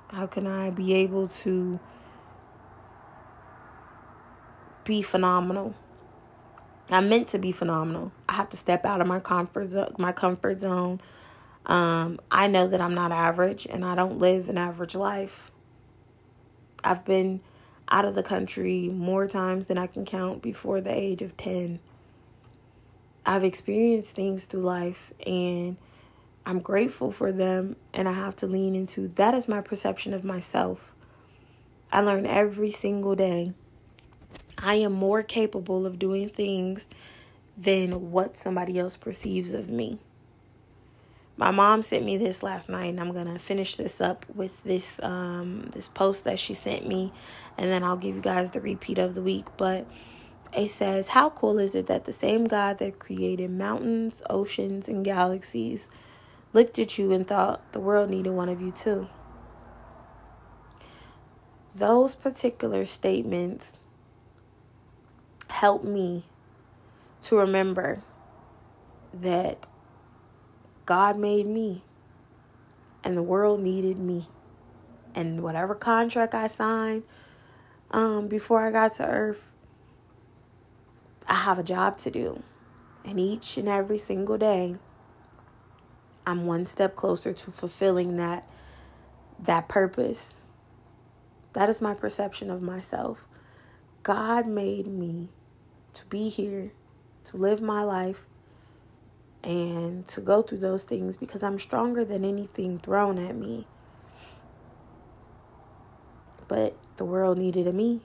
How 0.07 0.29
can 0.29 0.47
I 0.47 0.71
be 0.71 0.95
able 0.95 1.27
to 1.27 1.81
be 4.85 5.03
phenomenal. 5.03 5.75
I'm 6.91 7.09
meant 7.09 7.27
to 7.29 7.41
be 7.41 7.51
phenomenal. 7.51 8.13
I 8.29 8.35
have 8.35 8.51
to 8.51 8.57
step 8.57 8.85
out 8.85 9.01
of 9.01 9.09
my 9.09 9.19
comfort 9.19 9.71
zone, 9.71 9.97
my 9.99 10.13
comfort 10.13 10.61
zone. 10.61 11.01
Um, 11.67 12.21
I 12.31 12.49
know 12.49 12.67
that 12.67 12.81
I'm 12.81 12.95
not 12.95 13.13
average 13.13 13.67
and 13.67 13.85
I 13.85 13.95
don't 13.95 14.19
live 14.19 14.49
an 14.49 14.59
average 14.59 14.95
life. 14.95 15.51
I've 16.83 17.05
been 17.05 17.41
out 17.89 18.05
of 18.05 18.15
the 18.15 18.23
country 18.23 18.89
more 18.89 19.29
times 19.29 19.67
than 19.67 19.79
I 19.79 19.87
can 19.87 20.05
count 20.05 20.43
before 20.43 20.81
the 20.81 20.93
age 20.93 21.23
of 21.23 21.37
10. 21.37 21.79
I've 23.25 23.45
experienced 23.45 24.17
things 24.17 24.47
through 24.47 24.63
life 24.63 25.13
and 25.25 25.77
I'm 26.45 26.59
grateful 26.59 27.13
for 27.13 27.31
them 27.31 27.77
and 27.95 28.09
I 28.09 28.13
have 28.13 28.35
to 28.37 28.47
lean 28.47 28.75
into 28.75 29.09
that 29.15 29.35
is 29.35 29.47
my 29.47 29.61
perception 29.61 30.13
of 30.13 30.25
myself. 30.25 30.93
I 31.93 32.01
learn 32.01 32.27
every 32.27 32.73
single 32.73 33.15
day 33.15 33.53
I 34.59 34.75
am 34.77 34.93
more 34.93 35.23
capable 35.23 35.87
of 35.87 35.99
doing 35.99 36.29
things 36.29 36.89
than 37.57 38.13
what 38.13 38.37
somebody 38.37 38.79
else 38.79 38.97
perceives 38.97 39.55
of 39.55 39.69
me. 39.69 39.99
My 41.37 41.51
mom 41.51 41.83
sent 41.83 42.05
me 42.05 42.19
this 42.19 42.43
last 42.43 42.69
night, 42.69 42.87
and 42.87 43.01
I'm 43.01 43.13
gonna 43.13 43.39
finish 43.39 43.77
this 43.77 44.01
up 44.01 44.27
with 44.35 44.63
this 44.65 45.01
um, 45.03 45.71
this 45.73 45.89
post 45.89 46.25
that 46.25 46.39
she 46.39 46.55
sent 46.55 46.87
me, 46.87 47.13
and 47.57 47.71
then 47.71 47.83
I'll 47.83 47.97
give 47.97 48.15
you 48.15 48.21
guys 48.21 48.51
the 48.51 48.61
repeat 48.61 48.99
of 48.99 49.15
the 49.15 49.23
week. 49.23 49.47
But 49.57 49.87
it 50.53 50.69
says, 50.69 51.09
"How 51.09 51.31
cool 51.31 51.59
is 51.59 51.75
it 51.75 51.87
that 51.87 52.05
the 52.05 52.13
same 52.13 52.45
God 52.45 52.79
that 52.79 52.99
created 52.99 53.51
mountains, 53.51 54.23
oceans, 54.29 54.89
and 54.89 55.05
galaxies 55.05 55.89
looked 56.53 56.79
at 56.79 56.99
you 56.99 57.13
and 57.13 57.27
thought 57.27 57.73
the 57.73 57.81
world 57.81 58.11
needed 58.11 58.31
one 58.31 58.51
of 58.51 58.61
you 58.61 58.71
too?" 58.71 59.09
Those 61.75 62.15
particular 62.15 62.85
statements 62.85 63.79
help 65.49 65.83
me 65.83 66.27
to 67.23 67.37
remember 67.37 68.03
that 69.15 69.67
God 70.87 71.19
made 71.19 71.47
me 71.47 71.83
and 73.05 73.17
the 73.17 73.23
world 73.23 73.61
needed 73.61 73.99
me. 73.99 74.27
And 75.15 75.43
whatever 75.43 75.75
contract 75.75 76.35
I 76.35 76.47
signed 76.47 77.03
um, 77.91 78.29
before 78.29 78.67
I 78.67 78.71
got 78.71 78.95
to 78.95 79.07
earth, 79.07 79.49
I 81.27 81.35
have 81.35 81.59
a 81.59 81.63
job 81.63 81.99
to 81.99 82.11
do. 82.11 82.43
And 83.05 83.19
each 83.21 83.57
and 83.57 83.69
every 83.69 83.99
single 83.99 84.39
day, 84.39 84.77
I'm 86.27 86.47
one 86.47 86.67
step 86.67 86.95
closer 86.95 87.33
to 87.33 87.51
fulfilling 87.51 88.17
that 88.17 88.47
that 89.41 89.69
purpose. 89.69 90.37
That 91.53 91.69
is 91.69 91.83
my 91.83 91.95
perception 91.95 92.49
of 92.49 92.63
myself. 92.63 93.27
God 94.03 94.47
made 94.47 94.87
me 94.87 95.29
to 95.95 96.07
be 96.07 96.29
here, 96.29 96.73
to 97.25 97.37
live 97.37 97.61
my 97.61 97.83
life, 97.83 98.25
and 99.45 100.07
to 100.07 100.21
go 100.21 100.43
through 100.43 100.59
those 100.59 100.85
things 100.85 101.17
because 101.17 101.43
I'm 101.43 101.59
stronger 101.59 102.05
than 102.05 102.25
anything 102.25 102.79
thrown 102.79 103.19
at 103.19 103.35
me. 103.35 103.67
But 106.49 106.77
the 106.97 107.05
world 107.05 107.39
needed 107.39 107.67
a 107.67 107.73
me. 107.73 108.01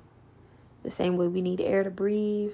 The 0.83 0.91
same 0.91 1.17
way 1.17 1.27
we 1.27 1.41
need 1.41 1.59
air 1.59 1.83
to 1.83 1.91
breathe, 1.91 2.53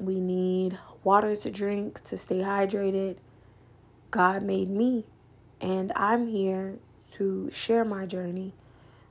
we 0.00 0.20
need 0.20 0.78
water 1.04 1.36
to 1.36 1.50
drink 1.50 2.02
to 2.04 2.16
stay 2.16 2.38
hydrated. 2.38 3.18
God 4.10 4.42
made 4.42 4.70
me, 4.70 5.04
and 5.60 5.92
I'm 5.94 6.28
here 6.28 6.78
to 7.12 7.50
share 7.52 7.84
my 7.84 8.06
journey 8.06 8.54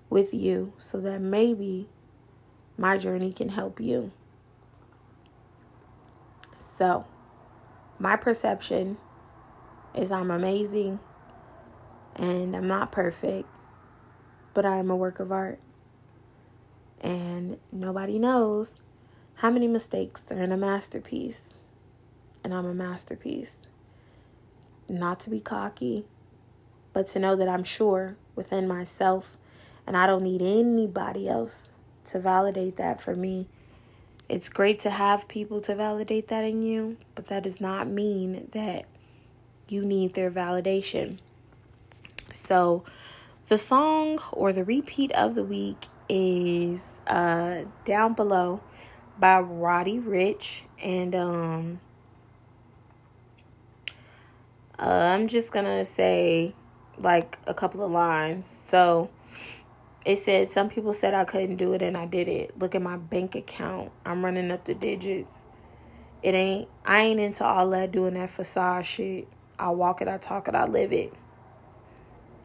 with 0.09 0.33
you 0.33 0.73
so 0.77 0.99
that 1.01 1.21
maybe 1.21 1.87
my 2.77 2.97
journey 2.97 3.31
can 3.31 3.49
help 3.49 3.79
you. 3.79 4.11
So, 6.57 7.05
my 7.99 8.15
perception 8.15 8.97
is 9.95 10.11
I'm 10.11 10.31
amazing 10.31 10.99
and 12.15 12.55
I'm 12.55 12.67
not 12.67 12.91
perfect, 12.91 13.47
but 14.53 14.65
I 14.65 14.77
am 14.77 14.89
a 14.89 14.95
work 14.95 15.19
of 15.19 15.31
art. 15.31 15.59
And 17.01 17.59
nobody 17.71 18.17
knows 18.17 18.81
how 19.35 19.51
many 19.51 19.67
mistakes 19.67 20.31
are 20.31 20.41
in 20.41 20.51
a 20.51 20.57
masterpiece. 20.57 21.53
And 22.43 22.53
I'm 22.53 22.65
a 22.65 22.73
masterpiece. 22.73 23.67
Not 24.89 25.19
to 25.21 25.29
be 25.29 25.39
cocky, 25.39 26.05
but 26.93 27.07
to 27.07 27.19
know 27.19 27.35
that 27.35 27.47
I'm 27.47 27.63
sure 27.63 28.15
within 28.35 28.67
myself 28.67 29.37
and 29.85 29.95
I 29.95 30.05
don't 30.05 30.23
need 30.23 30.41
anybody 30.41 31.29
else 31.29 31.71
to 32.05 32.19
validate 32.19 32.75
that 32.75 33.01
for 33.01 33.15
me. 33.15 33.47
It's 34.29 34.49
great 34.49 34.79
to 34.79 34.89
have 34.89 35.27
people 35.27 35.61
to 35.61 35.75
validate 35.75 36.27
that 36.27 36.43
in 36.43 36.61
you, 36.61 36.97
but 37.15 37.27
that 37.27 37.43
does 37.43 37.61
not 37.61 37.87
mean 37.87 38.49
that 38.51 38.85
you 39.69 39.85
need 39.85 40.13
their 40.15 40.29
validation. 40.29 41.19
So, 42.33 42.83
the 43.47 43.57
song 43.57 44.19
or 44.33 44.51
the 44.51 44.65
repeat 44.65 45.13
of 45.13 45.35
the 45.35 45.43
week 45.43 45.87
is 46.09 46.99
uh, 47.07 47.61
Down 47.85 48.13
Below 48.13 48.61
by 49.17 49.39
Roddy 49.39 49.99
Ricch. 49.99 50.63
And 50.83 51.15
um, 51.15 51.79
uh, 54.77 55.11
I'm 55.13 55.29
just 55.29 55.51
going 55.51 55.65
to 55.65 55.85
say 55.85 56.53
like 56.97 57.37
a 57.47 57.53
couple 57.53 57.83
of 57.83 57.91
lines. 57.91 58.45
So, 58.45 59.09
it 60.07 60.19
said 60.19 60.47
some 60.47 60.69
people 60.69 60.93
said 60.93 61.13
I 61.13 61.25
couldn't 61.25 61.57
do 61.57 61.73
it 61.73 61.81
and 61.81 61.97
I 61.97 62.05
did 62.05 62.29
it. 62.29 62.57
Look 62.57 62.75
at 62.75 62.81
my 62.81 62.95
bank 62.95 63.35
account. 63.35 63.91
I'm 64.05 64.23
running 64.23 64.49
up 64.51 64.63
the 64.63 64.73
digits. 64.73 65.45
It 66.23 66.33
ain't 66.33 66.69
I 66.85 67.01
ain't 67.01 67.19
into 67.19 67.43
all 67.43 67.69
that 67.71 67.91
doing 67.91 68.13
that 68.13 68.29
facade 68.29 68.85
shit. 68.85 69.27
I 69.59 69.69
walk 69.71 70.01
it, 70.01 70.07
I 70.07 70.17
talk 70.17 70.47
it, 70.47 70.55
I 70.55 70.63
live 70.63 70.93
it. 70.93 71.13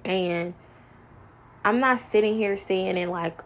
And 0.05 0.55
I'm 1.65 1.79
not 1.79 2.01
sitting 2.01 2.35
here 2.35 2.57
saying 2.57 2.97
it 2.97 3.09
like 3.09 3.43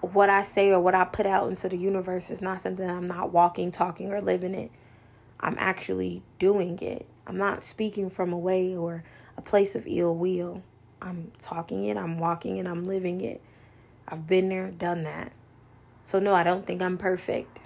what 0.00 0.30
I 0.30 0.44
say 0.44 0.70
or 0.70 0.80
what 0.80 0.94
I 0.94 1.04
put 1.04 1.26
out 1.26 1.50
into 1.50 1.68
the 1.68 1.76
universe 1.76 2.30
is 2.30 2.40
not 2.40 2.62
something 2.62 2.88
I'm 2.88 3.06
not 3.06 3.32
walking, 3.32 3.70
talking, 3.70 4.14
or 4.14 4.22
living 4.22 4.54
it. 4.54 4.70
I'm 5.38 5.56
actually 5.58 6.22
doing 6.38 6.78
it. 6.80 7.06
I'm 7.26 7.36
not 7.36 7.64
speaking 7.64 8.08
from 8.08 8.32
a 8.32 8.38
way 8.38 8.74
or 8.74 9.04
a 9.36 9.42
place 9.42 9.74
of 9.74 9.84
ill 9.86 10.16
will. 10.16 10.62
I'm 11.02 11.32
talking 11.42 11.84
it, 11.86 11.96
I'm 11.96 12.18
walking 12.18 12.58
it, 12.58 12.66
I'm 12.66 12.84
living 12.84 13.20
it. 13.20 13.40
I've 14.06 14.26
been 14.26 14.48
there, 14.48 14.70
done 14.70 15.02
that. 15.02 15.32
So, 16.04 16.18
no, 16.18 16.32
I 16.32 16.44
don't 16.44 16.64
think 16.64 16.80
I'm 16.80 16.96
perfect. 16.96 17.58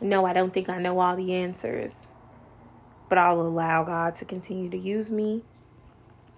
No, 0.00 0.26
I 0.26 0.32
don't 0.32 0.52
think 0.52 0.68
I 0.68 0.78
know 0.78 0.98
all 1.00 1.16
the 1.16 1.34
answers. 1.34 2.06
But 3.08 3.18
I'll 3.18 3.40
allow 3.40 3.84
God 3.84 4.16
to 4.16 4.24
continue 4.24 4.68
to 4.70 4.76
use 4.76 5.10
me 5.10 5.42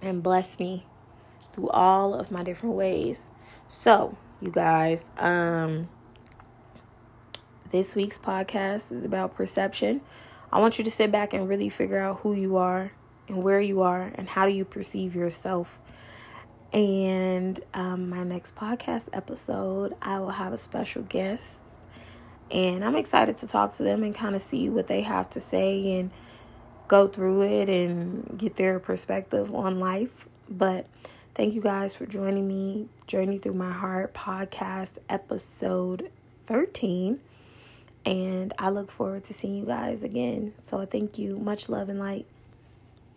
and 0.01 0.23
bless 0.23 0.61
me 0.61 0.87
through 1.53 1.71
all 1.71 2.14
of 2.14 2.31
my 2.31 2.44
different 2.44 2.77
ways. 2.77 3.29
So, 3.66 4.16
you 4.40 4.51
guys, 4.51 5.11
um, 5.18 5.88
this 7.71 7.97
week's 7.97 8.18
podcast 8.18 8.92
is 8.92 9.05
about 9.05 9.35
perception. 9.35 10.03
I 10.53 10.61
want 10.61 10.79
you 10.79 10.85
to 10.85 10.90
sit 10.90 11.11
back 11.11 11.33
and 11.33 11.49
really 11.49 11.68
figure 11.68 11.99
out 11.99 12.21
who 12.21 12.35
you 12.35 12.57
are 12.57 12.92
and 13.28 13.42
where 13.42 13.60
you 13.60 13.82
are 13.82 14.10
and 14.14 14.28
how 14.28 14.46
do 14.46 14.52
you 14.52 14.64
perceive 14.64 15.14
yourself. 15.14 15.78
And 16.72 17.58
um, 17.74 18.10
my 18.10 18.24
next 18.24 18.56
podcast 18.56 19.08
episode, 19.12 19.94
I 20.02 20.20
will 20.20 20.30
have 20.30 20.52
a 20.52 20.58
special 20.58 21.02
guest. 21.02 21.60
And 22.50 22.84
I'm 22.84 22.96
excited 22.96 23.36
to 23.38 23.48
talk 23.48 23.76
to 23.76 23.82
them 23.82 24.02
and 24.02 24.14
kind 24.14 24.34
of 24.34 24.42
see 24.42 24.68
what 24.68 24.86
they 24.86 25.02
have 25.02 25.30
to 25.30 25.40
say 25.40 25.98
and 25.98 26.10
go 26.88 27.06
through 27.06 27.42
it 27.42 27.68
and 27.68 28.38
get 28.38 28.56
their 28.56 28.78
perspective 28.80 29.54
on 29.54 29.78
life. 29.78 30.26
But 30.48 30.86
thank 31.34 31.54
you 31.54 31.60
guys 31.60 31.94
for 31.94 32.06
joining 32.06 32.48
me. 32.48 32.88
Journey 33.06 33.38
Through 33.38 33.54
My 33.54 33.72
Heart 33.72 34.14
podcast 34.14 34.98
episode 35.08 36.10
13. 36.46 37.20
And 38.04 38.54
I 38.58 38.70
look 38.70 38.90
forward 38.90 39.24
to 39.24 39.34
seeing 39.34 39.56
you 39.56 39.66
guys 39.66 40.02
again. 40.02 40.54
So 40.58 40.80
I 40.80 40.86
thank 40.86 41.18
you. 41.18 41.38
Much 41.38 41.68
love 41.68 41.88
and 41.90 41.98
light. 41.98 42.26